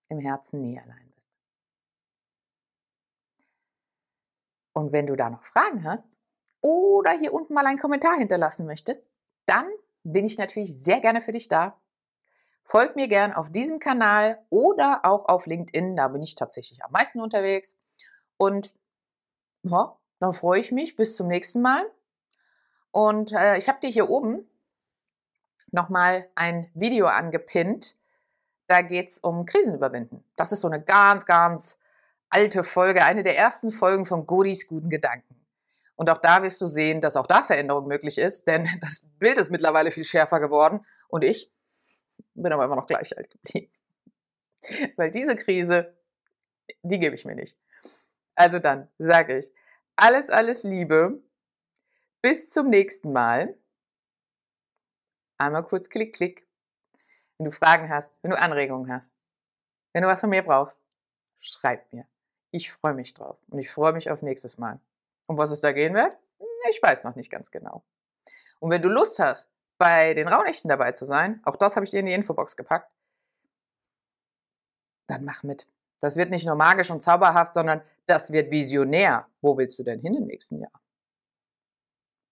im 0.08 0.18
Herzen 0.18 0.60
nie 0.60 0.78
allein 0.78 1.10
bist. 1.14 1.30
Und 4.72 4.92
wenn 4.92 5.06
du 5.06 5.16
da 5.16 5.30
noch 5.30 5.44
Fragen 5.44 5.84
hast 5.84 6.18
oder 6.60 7.12
hier 7.12 7.32
unten 7.32 7.54
mal 7.54 7.66
einen 7.66 7.78
Kommentar 7.78 8.16
hinterlassen 8.18 8.66
möchtest, 8.66 9.08
dann 9.46 9.70
bin 10.02 10.24
ich 10.26 10.38
natürlich 10.38 10.82
sehr 10.82 11.00
gerne 11.00 11.20
für 11.20 11.32
dich 11.32 11.48
da. 11.48 11.80
Folg 12.64 12.96
mir 12.96 13.08
gern 13.08 13.32
auf 13.32 13.50
diesem 13.50 13.78
Kanal 13.78 14.38
oder 14.50 15.00
auch 15.04 15.28
auf 15.28 15.46
LinkedIn, 15.46 15.96
da 15.96 16.08
bin 16.08 16.22
ich 16.22 16.34
tatsächlich 16.34 16.84
am 16.84 16.92
meisten 16.92 17.20
unterwegs. 17.20 17.76
Und 18.36 18.74
ja, 19.62 19.96
dann 20.20 20.32
freue 20.32 20.60
ich 20.60 20.72
mich. 20.72 20.96
Bis 20.96 21.16
zum 21.16 21.26
nächsten 21.26 21.62
Mal. 21.62 21.84
Und 22.92 23.32
äh, 23.32 23.58
ich 23.58 23.68
habe 23.68 23.80
dir 23.80 23.90
hier 23.90 24.08
oben 24.08 24.48
nochmal 25.72 26.28
ein 26.34 26.70
Video 26.74 27.06
angepinnt. 27.06 27.96
Da 28.66 28.82
geht 28.82 29.10
es 29.10 29.18
um 29.18 29.46
Krisen 29.46 29.74
überwinden. 29.74 30.24
Das 30.36 30.52
ist 30.52 30.60
so 30.60 30.68
eine 30.68 30.82
ganz, 30.82 31.26
ganz 31.26 31.78
alte 32.28 32.62
Folge, 32.62 33.04
eine 33.04 33.22
der 33.22 33.36
ersten 33.36 33.72
Folgen 33.72 34.06
von 34.06 34.26
Godis 34.26 34.68
guten 34.68 34.90
Gedanken. 34.90 35.36
Und 35.96 36.08
auch 36.08 36.18
da 36.18 36.42
wirst 36.42 36.60
du 36.60 36.66
sehen, 36.66 37.00
dass 37.00 37.16
auch 37.16 37.26
da 37.26 37.42
Veränderung 37.42 37.86
möglich 37.86 38.16
ist, 38.16 38.46
denn 38.46 38.68
das 38.80 39.04
Bild 39.20 39.38
ist 39.38 39.50
mittlerweile 39.50 39.92
viel 39.92 40.04
schärfer 40.04 40.40
geworden 40.40 40.84
und 41.08 41.22
ich 41.22 41.52
bin 42.34 42.52
aber 42.52 42.64
immer 42.64 42.76
noch 42.76 42.86
gleich 42.86 43.16
alt 43.16 43.30
geblieben. 43.30 43.72
Weil 44.96 45.10
diese 45.10 45.36
Krise, 45.36 45.94
die 46.82 46.98
gebe 46.98 47.14
ich 47.14 47.24
mir 47.24 47.36
nicht. 47.36 47.56
Also 48.34 48.58
dann 48.58 48.88
sage 48.98 49.38
ich, 49.38 49.52
alles, 49.96 50.30
alles 50.30 50.64
Liebe. 50.64 51.22
Bis 52.22 52.50
zum 52.50 52.68
nächsten 52.68 53.12
Mal. 53.12 53.56
Einmal 55.38 55.62
kurz 55.62 55.88
klick, 55.88 56.14
klick. 56.14 56.46
Wenn 57.38 57.46
du 57.46 57.50
Fragen 57.50 57.88
hast, 57.88 58.22
wenn 58.22 58.30
du 58.30 58.38
Anregungen 58.38 58.92
hast, 58.92 59.16
wenn 59.92 60.02
du 60.02 60.08
was 60.08 60.20
von 60.20 60.30
mir 60.30 60.42
brauchst, 60.42 60.82
schreib 61.40 61.92
mir. 61.92 62.06
Ich 62.50 62.72
freue 62.72 62.94
mich 62.94 63.14
drauf 63.14 63.38
und 63.48 63.58
ich 63.58 63.70
freue 63.70 63.92
mich 63.92 64.10
auf 64.10 64.22
nächstes 64.22 64.58
Mal. 64.58 64.80
Um 65.26 65.38
was 65.38 65.50
es 65.50 65.60
da 65.60 65.72
gehen 65.72 65.94
wird? 65.94 66.16
Ich 66.70 66.82
weiß 66.82 67.04
noch 67.04 67.14
nicht 67.14 67.30
ganz 67.30 67.50
genau. 67.50 67.82
Und 68.60 68.70
wenn 68.70 68.82
du 68.82 68.88
Lust 68.88 69.18
hast, 69.18 69.48
bei 69.78 70.14
den 70.14 70.28
Raunächten 70.28 70.68
dabei 70.68 70.92
zu 70.92 71.04
sein, 71.04 71.40
auch 71.44 71.56
das 71.56 71.74
habe 71.74 71.84
ich 71.84 71.90
dir 71.90 72.00
in 72.00 72.06
die 72.06 72.12
Infobox 72.12 72.54
gepackt, 72.56 72.92
dann 75.08 75.24
mach 75.24 75.42
mit. 75.42 75.66
Das 76.00 76.16
wird 76.16 76.30
nicht 76.30 76.46
nur 76.46 76.54
magisch 76.54 76.90
und 76.90 77.02
zauberhaft, 77.02 77.54
sondern 77.54 77.82
das 78.06 78.30
wird 78.30 78.50
visionär. 78.50 79.26
Wo 79.40 79.56
willst 79.56 79.78
du 79.78 79.82
denn 79.82 80.00
hin 80.00 80.14
im 80.14 80.26
nächsten 80.26 80.60
Jahr? 80.60 80.80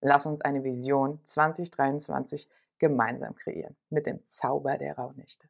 Lass 0.01 0.27
uns 0.27 0.41
eine 0.43 0.63
Vision 0.63 1.21
2023 1.25 2.49
gemeinsam 2.79 3.35
kreieren 3.35 3.77
mit 3.91 4.07
dem 4.07 4.25
Zauber 4.27 4.79
der 4.79 4.97
Rauhnächte. 4.97 5.49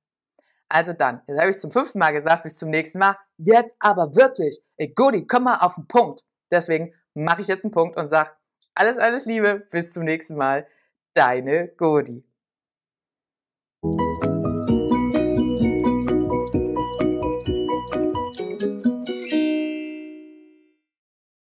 Also 0.68 0.92
dann, 0.92 1.22
jetzt 1.26 1.38
habe 1.38 1.50
ich 1.50 1.58
zum 1.58 1.70
fünften 1.70 1.98
Mal 1.98 2.12
gesagt, 2.12 2.42
bis 2.42 2.58
zum 2.58 2.70
nächsten 2.70 2.98
Mal. 2.98 3.16
Jetzt 3.38 3.76
aber 3.78 4.14
wirklich, 4.14 4.60
ey 4.76 4.88
Goody, 4.88 5.26
komm 5.26 5.44
mal 5.44 5.58
auf 5.58 5.74
den 5.76 5.86
Punkt. 5.86 6.24
Deswegen 6.50 6.94
mache 7.14 7.40
ich 7.40 7.46
jetzt 7.46 7.64
einen 7.64 7.72
Punkt 7.72 7.98
und 7.98 8.08
sage, 8.08 8.30
alles, 8.78 8.96
alles 8.98 9.26
Liebe, 9.26 9.66
bis 9.70 9.92
zum 9.92 10.04
nächsten 10.04 10.36
Mal, 10.36 10.66
deine 11.14 11.68
Godi. 11.68 12.22